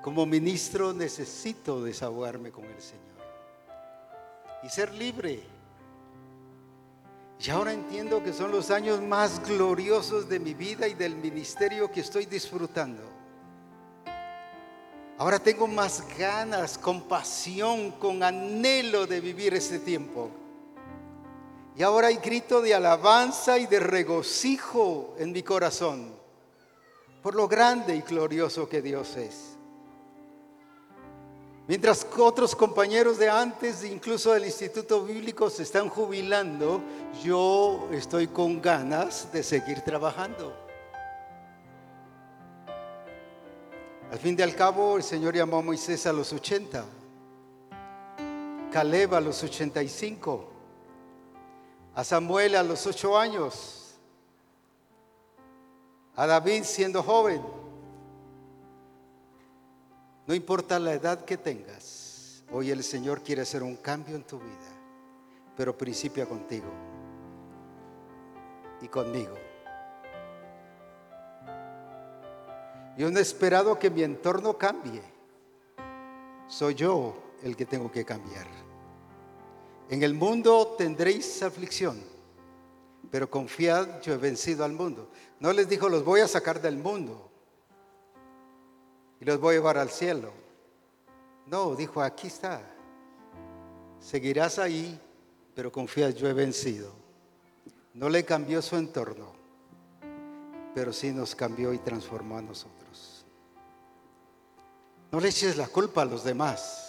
Como 0.01 0.25
ministro 0.25 0.93
necesito 0.93 1.83
desahogarme 1.83 2.49
con 2.49 2.65
el 2.65 2.81
Señor 2.81 3.03
y 4.63 4.69
ser 4.69 4.91
libre. 4.95 5.43
Y 7.39 7.49
ahora 7.51 7.71
entiendo 7.71 8.23
que 8.23 8.33
son 8.33 8.51
los 8.51 8.71
años 8.71 8.99
más 8.99 9.39
gloriosos 9.47 10.27
de 10.27 10.39
mi 10.39 10.55
vida 10.55 10.87
y 10.87 10.95
del 10.95 11.15
ministerio 11.15 11.91
que 11.91 11.99
estoy 11.99 12.25
disfrutando. 12.25 13.03
Ahora 15.19 15.37
tengo 15.37 15.67
más 15.67 16.03
ganas, 16.17 16.79
compasión, 16.79 17.91
con 17.91 18.23
anhelo 18.23 19.05
de 19.05 19.21
vivir 19.21 19.53
este 19.53 19.77
tiempo. 19.77 20.31
Y 21.75 21.83
ahora 21.83 22.07
hay 22.07 22.17
grito 22.17 22.61
de 22.61 22.73
alabanza 22.73 23.57
y 23.57 23.65
de 23.65 23.79
regocijo 23.79 25.15
en 25.17 25.31
mi 25.31 25.43
corazón 25.43 26.23
por 27.23 27.35
lo 27.35 27.47
grande 27.47 27.95
y 27.95 28.01
glorioso 28.01 28.67
que 28.67 28.81
Dios 28.81 29.15
es. 29.15 29.57
Mientras 31.65 32.05
otros 32.17 32.53
compañeros 32.53 33.17
de 33.17 33.29
antes, 33.29 33.85
incluso 33.85 34.33
del 34.33 34.43
Instituto 34.43 35.05
Bíblico, 35.05 35.49
se 35.49 35.63
están 35.63 35.87
jubilando, 35.87 36.81
yo 37.23 37.87
estoy 37.93 38.27
con 38.27 38.61
ganas 38.61 39.31
de 39.31 39.41
seguir 39.41 39.79
trabajando. 39.79 40.53
Al 44.11 44.19
fin 44.19 44.35
y 44.37 44.41
al 44.41 44.53
cabo, 44.53 44.97
el 44.97 45.03
Señor 45.03 45.33
llamó 45.33 45.59
a 45.59 45.61
Moisés 45.61 46.05
a 46.05 46.11
los 46.11 46.33
80, 46.33 46.83
Caleb 48.69 49.15
a 49.15 49.21
los 49.21 49.41
85, 49.41 50.52
a 51.95 52.03
Samuel 52.03 52.55
a 52.55 52.63
los 52.63 52.85
8 52.87 53.17
años, 53.17 53.95
a 56.15 56.25
David 56.25 56.63
siendo 56.63 57.03
joven. 57.03 57.41
No 60.25 60.33
importa 60.33 60.79
la 60.79 60.93
edad 60.93 61.25
que 61.25 61.37
tengas, 61.37 62.43
hoy 62.51 62.71
el 62.71 62.83
Señor 62.83 63.21
quiere 63.21 63.41
hacer 63.41 63.61
un 63.61 63.75
cambio 63.75 64.15
en 64.15 64.23
tu 64.23 64.39
vida, 64.39 64.71
pero 65.55 65.77
principia 65.77 66.25
contigo 66.25 66.71
y 68.81 68.87
conmigo. 68.87 69.35
Yo 72.97 73.09
no 73.09 73.17
he 73.17 73.21
esperado 73.23 73.77
que 73.79 73.89
mi 73.89 74.03
entorno 74.03 74.57
cambie. 74.57 75.01
Soy 76.47 76.75
yo 76.75 77.15
el 77.41 77.55
que 77.55 77.65
tengo 77.65 77.91
que 77.91 78.05
cambiar. 78.05 78.45
En 79.89 80.03
el 80.03 80.13
mundo 80.13 80.75
tendréis 80.77 81.43
aflicción, 81.43 82.01
pero 83.11 83.29
confiad, 83.29 84.01
yo 84.01 84.13
he 84.13 84.17
vencido 84.17 84.63
al 84.63 84.73
mundo. 84.73 85.09
No 85.39 85.51
les 85.53 85.67
dijo, 85.67 85.89
los 85.89 86.03
voy 86.03 86.21
a 86.21 86.27
sacar 86.27 86.61
del 86.61 86.77
mundo 86.77 87.29
y 89.19 89.25
los 89.25 89.39
voy 89.39 89.55
a 89.55 89.57
llevar 89.57 89.77
al 89.77 89.89
cielo. 89.89 90.31
No, 91.47 91.75
dijo, 91.75 92.01
aquí 92.01 92.27
está. 92.27 92.61
Seguirás 93.99 94.59
ahí, 94.59 94.99
pero 95.53 95.71
confía, 95.71 96.09
yo 96.09 96.27
he 96.27 96.33
vencido. 96.33 96.91
No 97.93 98.09
le 98.09 98.25
cambió 98.25 98.61
su 98.61 98.75
entorno, 98.75 99.33
pero 100.73 100.91
sí 100.91 101.11
nos 101.11 101.35
cambió 101.35 101.73
y 101.73 101.77
transformó 101.77 102.37
a 102.37 102.41
nosotros. 102.41 103.25
No 105.11 105.19
le 105.19 105.29
eches 105.29 105.57
la 105.57 105.67
culpa 105.67 106.01
a 106.01 106.05
los 106.05 106.23
demás. 106.23 106.82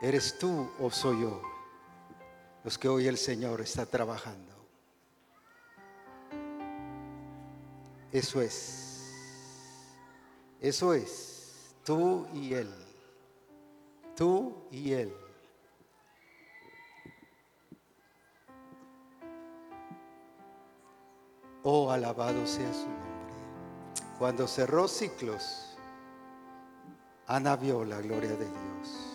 ¿Eres 0.00 0.38
tú 0.38 0.70
o 0.78 0.90
soy 0.90 1.22
yo 1.22 1.40
los 2.64 2.76
que 2.76 2.88
hoy 2.88 3.06
el 3.06 3.16
Señor 3.16 3.60
está 3.60 3.86
trabajando? 3.86 4.52
Eso 8.12 8.40
es. 8.40 8.86
Eso 10.60 10.94
es, 10.94 11.74
tú 11.84 12.26
y 12.34 12.54
Él. 12.54 12.74
Tú 14.16 14.54
y 14.70 14.92
Él. 14.92 15.14
Oh, 21.62 21.90
alabado 21.90 22.46
sea 22.46 22.72
su 22.72 22.88
nombre. 22.88 23.06
Cuando 24.18 24.46
cerró 24.46 24.88
ciclos, 24.88 25.76
Ana 27.26 27.56
vio 27.56 27.84
la 27.84 28.00
gloria 28.00 28.30
de 28.30 28.46
Dios. 28.46 29.05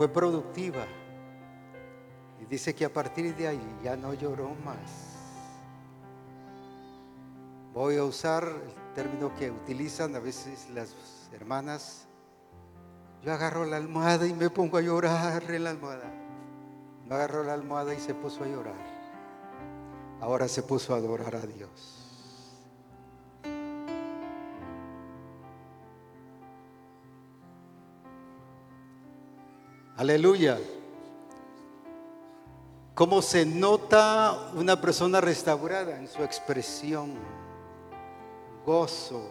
Fue 0.00 0.08
productiva. 0.08 0.86
Y 2.40 2.46
dice 2.46 2.74
que 2.74 2.86
a 2.86 2.88
partir 2.90 3.36
de 3.36 3.48
ahí 3.48 3.76
ya 3.84 3.96
no 3.96 4.14
lloró 4.14 4.54
más. 4.64 4.78
Voy 7.74 7.98
a 7.98 8.04
usar 8.04 8.44
el 8.44 8.94
término 8.94 9.34
que 9.34 9.50
utilizan 9.50 10.16
a 10.16 10.18
veces 10.18 10.70
las 10.70 10.94
hermanas. 11.34 12.06
Yo 13.22 13.30
agarro 13.30 13.66
la 13.66 13.76
almohada 13.76 14.26
y 14.26 14.32
me 14.32 14.48
pongo 14.48 14.78
a 14.78 14.80
llorar 14.80 15.42
en 15.50 15.64
la 15.64 15.68
almohada. 15.68 16.10
No 17.04 17.14
agarró 17.16 17.44
la 17.44 17.52
almohada 17.52 17.92
y 17.92 18.00
se 18.00 18.14
puso 18.14 18.42
a 18.44 18.46
llorar. 18.46 18.82
Ahora 20.22 20.48
se 20.48 20.62
puso 20.62 20.94
a 20.94 20.96
adorar 20.96 21.36
a 21.36 21.42
Dios. 21.46 21.99
Aleluya. 30.00 30.58
¿Cómo 32.94 33.20
se 33.20 33.44
nota 33.44 34.50
una 34.54 34.80
persona 34.80 35.20
restaurada 35.20 35.98
en 35.98 36.08
su 36.08 36.22
expresión? 36.22 37.18
gozo, 38.64 39.28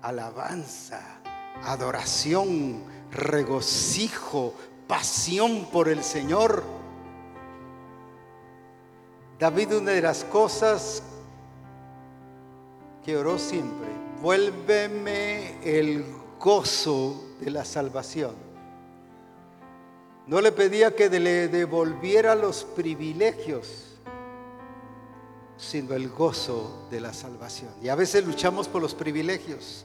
alabanza, 0.00 1.02
adoración, 1.62 2.82
regocijo, 3.12 4.54
pasión 4.88 5.66
por 5.70 5.86
el 5.86 6.02
Señor. 6.02 6.64
David, 9.38 9.76
una 9.76 9.90
de 9.90 10.00
las 10.00 10.24
cosas 10.24 11.02
que 13.04 13.18
oró 13.18 13.38
siempre, 13.38 13.88
vuélveme 14.22 15.60
el 15.62 16.06
gozo 16.40 17.22
de 17.38 17.50
la 17.50 17.66
salvación. 17.66 18.45
No 20.26 20.40
le 20.40 20.52
pedía 20.52 20.94
que 20.94 21.08
le 21.08 21.48
devolviera 21.48 22.34
los 22.34 22.64
privilegios 22.64 23.86
sino 25.56 25.94
el 25.94 26.10
gozo 26.10 26.86
de 26.90 27.00
la 27.00 27.12
salvación. 27.12 27.70
Y 27.82 27.88
a 27.88 27.94
veces 27.94 28.24
luchamos 28.24 28.68
por 28.68 28.82
los 28.82 28.94
privilegios. 28.94 29.84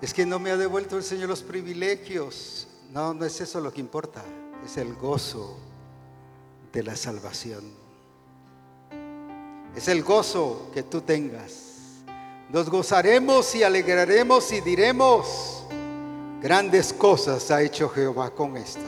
Es 0.00 0.14
que 0.14 0.26
no 0.26 0.38
me 0.38 0.50
ha 0.50 0.56
devuelto 0.56 0.96
el 0.96 1.02
Señor 1.02 1.28
los 1.28 1.42
privilegios. 1.42 2.68
No, 2.90 3.12
no 3.12 3.24
es 3.24 3.40
eso 3.40 3.60
lo 3.60 3.72
que 3.72 3.80
importa. 3.80 4.22
Es 4.64 4.76
el 4.76 4.94
gozo 4.94 5.58
de 6.72 6.82
la 6.82 6.96
salvación. 6.96 7.64
Es 9.74 9.88
el 9.88 10.02
gozo 10.02 10.70
que 10.72 10.82
tú 10.82 11.02
tengas. 11.02 11.75
Nos 12.50 12.70
gozaremos 12.70 13.54
y 13.54 13.62
alegraremos 13.62 14.52
y 14.52 14.60
diremos, 14.60 15.56
Grandes 16.40 16.92
cosas 16.92 17.50
ha 17.50 17.60
hecho 17.62 17.88
Jehová 17.88 18.30
con 18.30 18.56
estos. 18.56 18.84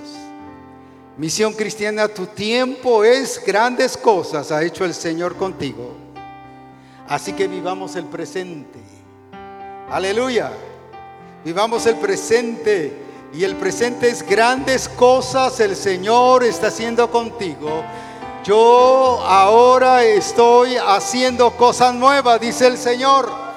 Misión 1.17 1.55
cristiana, 1.55 2.07
tu 2.07 2.27
tiempo 2.27 3.03
es 3.03 3.43
grandes 3.45 3.97
cosas 3.97 4.53
ha 4.53 4.63
hecho 4.63 4.85
el 4.85 4.95
Señor 4.95 5.35
contigo. 5.35 5.97
Así 7.09 7.33
que 7.33 7.49
vivamos 7.49 7.97
el 7.97 8.05
presente. 8.05 8.79
Aleluya. 9.91 10.53
Vivamos 11.45 11.87
el 11.87 11.97
presente. 11.97 12.93
Y 13.33 13.43
el 13.43 13.57
presente 13.57 14.09
es 14.09 14.23
grandes 14.23 14.89
cosas 14.89 15.59
el 15.59 15.75
Señor 15.75 16.45
está 16.45 16.69
haciendo 16.69 17.11
contigo. 17.11 17.83
Yo 18.45 19.21
ahora 19.25 20.05
estoy 20.05 20.77
haciendo 20.77 21.51
cosas 21.57 21.95
nuevas, 21.95 22.41
dice 22.41 22.69
el 22.69 22.79
Señor. 22.79 23.48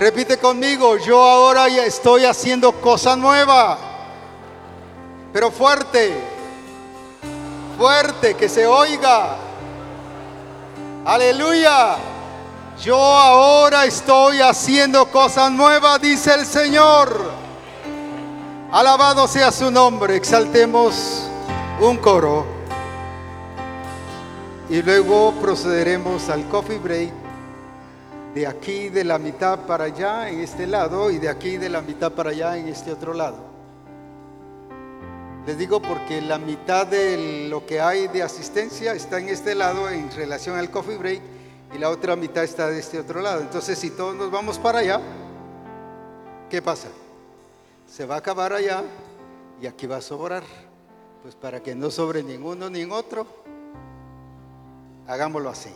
Repite 0.00 0.38
conmigo, 0.38 0.96
yo 0.96 1.22
ahora 1.22 1.68
ya 1.68 1.84
estoy 1.84 2.24
haciendo 2.24 2.72
cosas 2.72 3.18
nuevas. 3.18 3.78
Pero 5.30 5.50
fuerte, 5.50 6.18
fuerte, 7.76 8.32
que 8.32 8.48
se 8.48 8.66
oiga. 8.66 9.36
Aleluya. 11.04 11.96
Yo 12.82 12.96
ahora 12.96 13.84
estoy 13.84 14.40
haciendo 14.40 15.04
cosas 15.10 15.52
nuevas, 15.52 16.00
dice 16.00 16.32
el 16.32 16.46
Señor. 16.46 17.30
Alabado 18.72 19.28
sea 19.28 19.52
su 19.52 19.70
nombre. 19.70 20.16
Exaltemos 20.16 21.28
un 21.78 21.98
coro. 21.98 22.46
Y 24.70 24.80
luego 24.80 25.34
procederemos 25.42 26.30
al 26.30 26.48
coffee 26.48 26.78
break. 26.78 27.19
De 28.34 28.46
aquí 28.46 28.88
de 28.88 29.04
la 29.04 29.18
mitad 29.18 29.66
para 29.66 29.84
allá 29.84 30.28
en 30.28 30.40
este 30.40 30.66
lado 30.66 31.10
y 31.10 31.18
de 31.18 31.28
aquí 31.28 31.56
de 31.56 31.68
la 31.68 31.82
mitad 31.82 32.12
para 32.12 32.30
allá 32.30 32.56
en 32.56 32.68
este 32.68 32.92
otro 32.92 33.12
lado. 33.12 33.50
Les 35.46 35.56
digo 35.58 35.80
porque 35.80 36.20
la 36.20 36.38
mitad 36.38 36.86
de 36.86 37.48
lo 37.48 37.66
que 37.66 37.80
hay 37.80 38.08
de 38.08 38.22
asistencia 38.22 38.92
está 38.92 39.18
en 39.18 39.30
este 39.30 39.54
lado 39.54 39.88
en 39.88 40.10
relación 40.12 40.56
al 40.56 40.70
coffee 40.70 40.96
break 40.96 41.22
y 41.74 41.78
la 41.78 41.90
otra 41.90 42.14
mitad 42.14 42.44
está 42.44 42.68
de 42.68 42.78
este 42.78 42.98
otro 42.98 43.20
lado. 43.20 43.40
Entonces, 43.40 43.78
si 43.78 43.90
todos 43.90 44.14
nos 44.14 44.30
vamos 44.30 44.58
para 44.58 44.80
allá, 44.80 45.00
¿qué 46.48 46.60
pasa? 46.60 46.88
Se 47.88 48.06
va 48.06 48.16
a 48.16 48.18
acabar 48.18 48.52
allá 48.52 48.84
y 49.60 49.66
aquí 49.66 49.86
va 49.86 49.96
a 49.96 50.02
sobrar. 50.02 50.42
Pues 51.22 51.34
para 51.34 51.60
que 51.60 51.74
no 51.74 51.90
sobre 51.90 52.22
ninguno 52.22 52.70
ni 52.70 52.84
otro, 52.84 53.26
hagámoslo 55.06 55.50
así. 55.50 55.70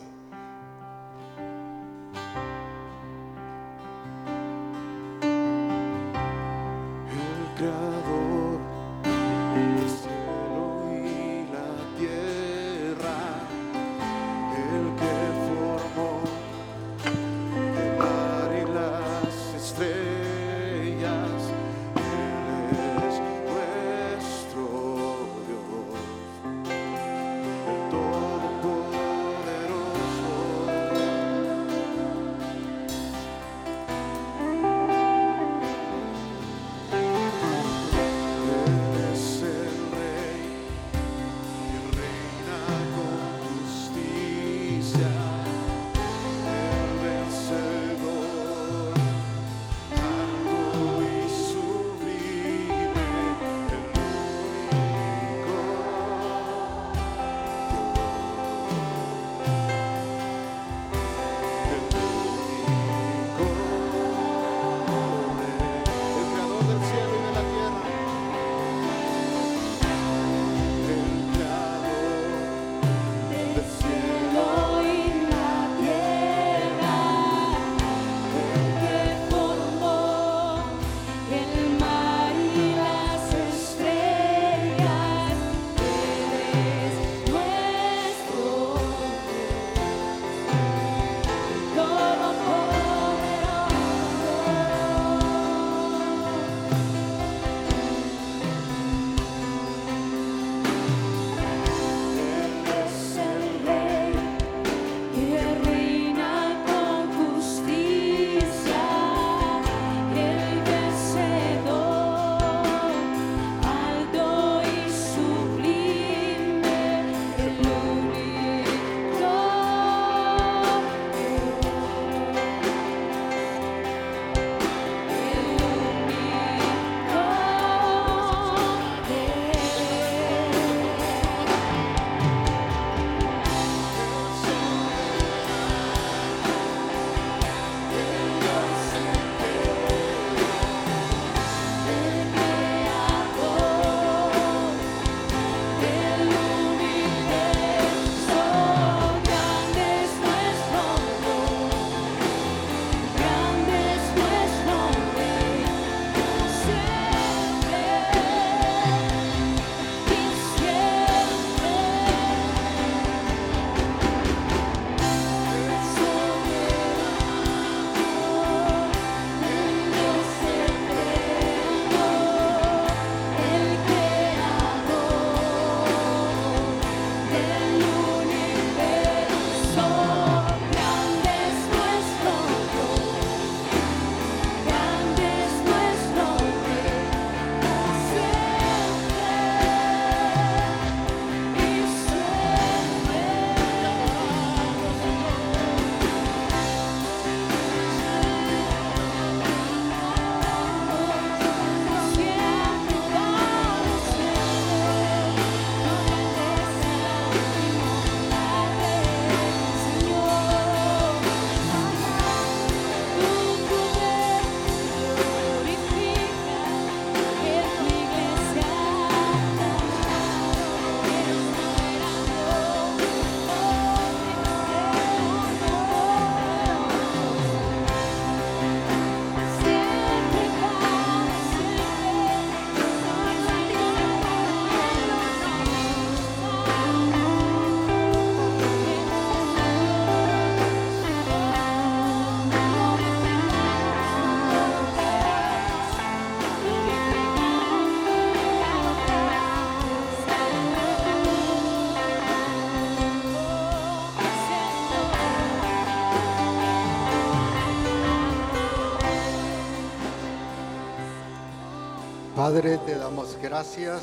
Padre, 262.44 262.76
te 262.76 262.94
damos 262.94 263.38
gracias 263.40 264.02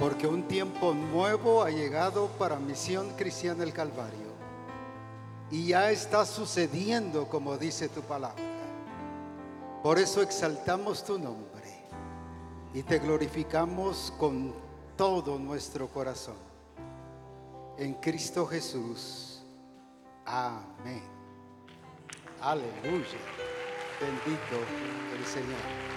porque 0.00 0.26
un 0.26 0.48
tiempo 0.48 0.92
nuevo 0.92 1.62
ha 1.62 1.70
llegado 1.70 2.26
para 2.40 2.56
Misión 2.56 3.08
Cristiana 3.10 3.60
del 3.60 3.72
Calvario. 3.72 4.32
Y 5.48 5.68
ya 5.68 5.92
está 5.92 6.26
sucediendo 6.26 7.28
como 7.28 7.56
dice 7.56 7.88
tu 7.88 8.00
palabra. 8.00 8.42
Por 9.84 10.00
eso 10.00 10.22
exaltamos 10.22 11.04
tu 11.04 11.20
nombre 11.20 11.84
y 12.74 12.82
te 12.82 12.98
glorificamos 12.98 14.12
con 14.18 14.52
todo 14.96 15.38
nuestro 15.38 15.86
corazón. 15.86 16.34
En 17.78 17.94
Cristo 17.94 18.44
Jesús. 18.44 19.44
Amén. 20.26 21.04
Aleluya. 22.40 23.20
Bendito 24.00 24.56
el 25.16 25.24
Señor. 25.24 25.89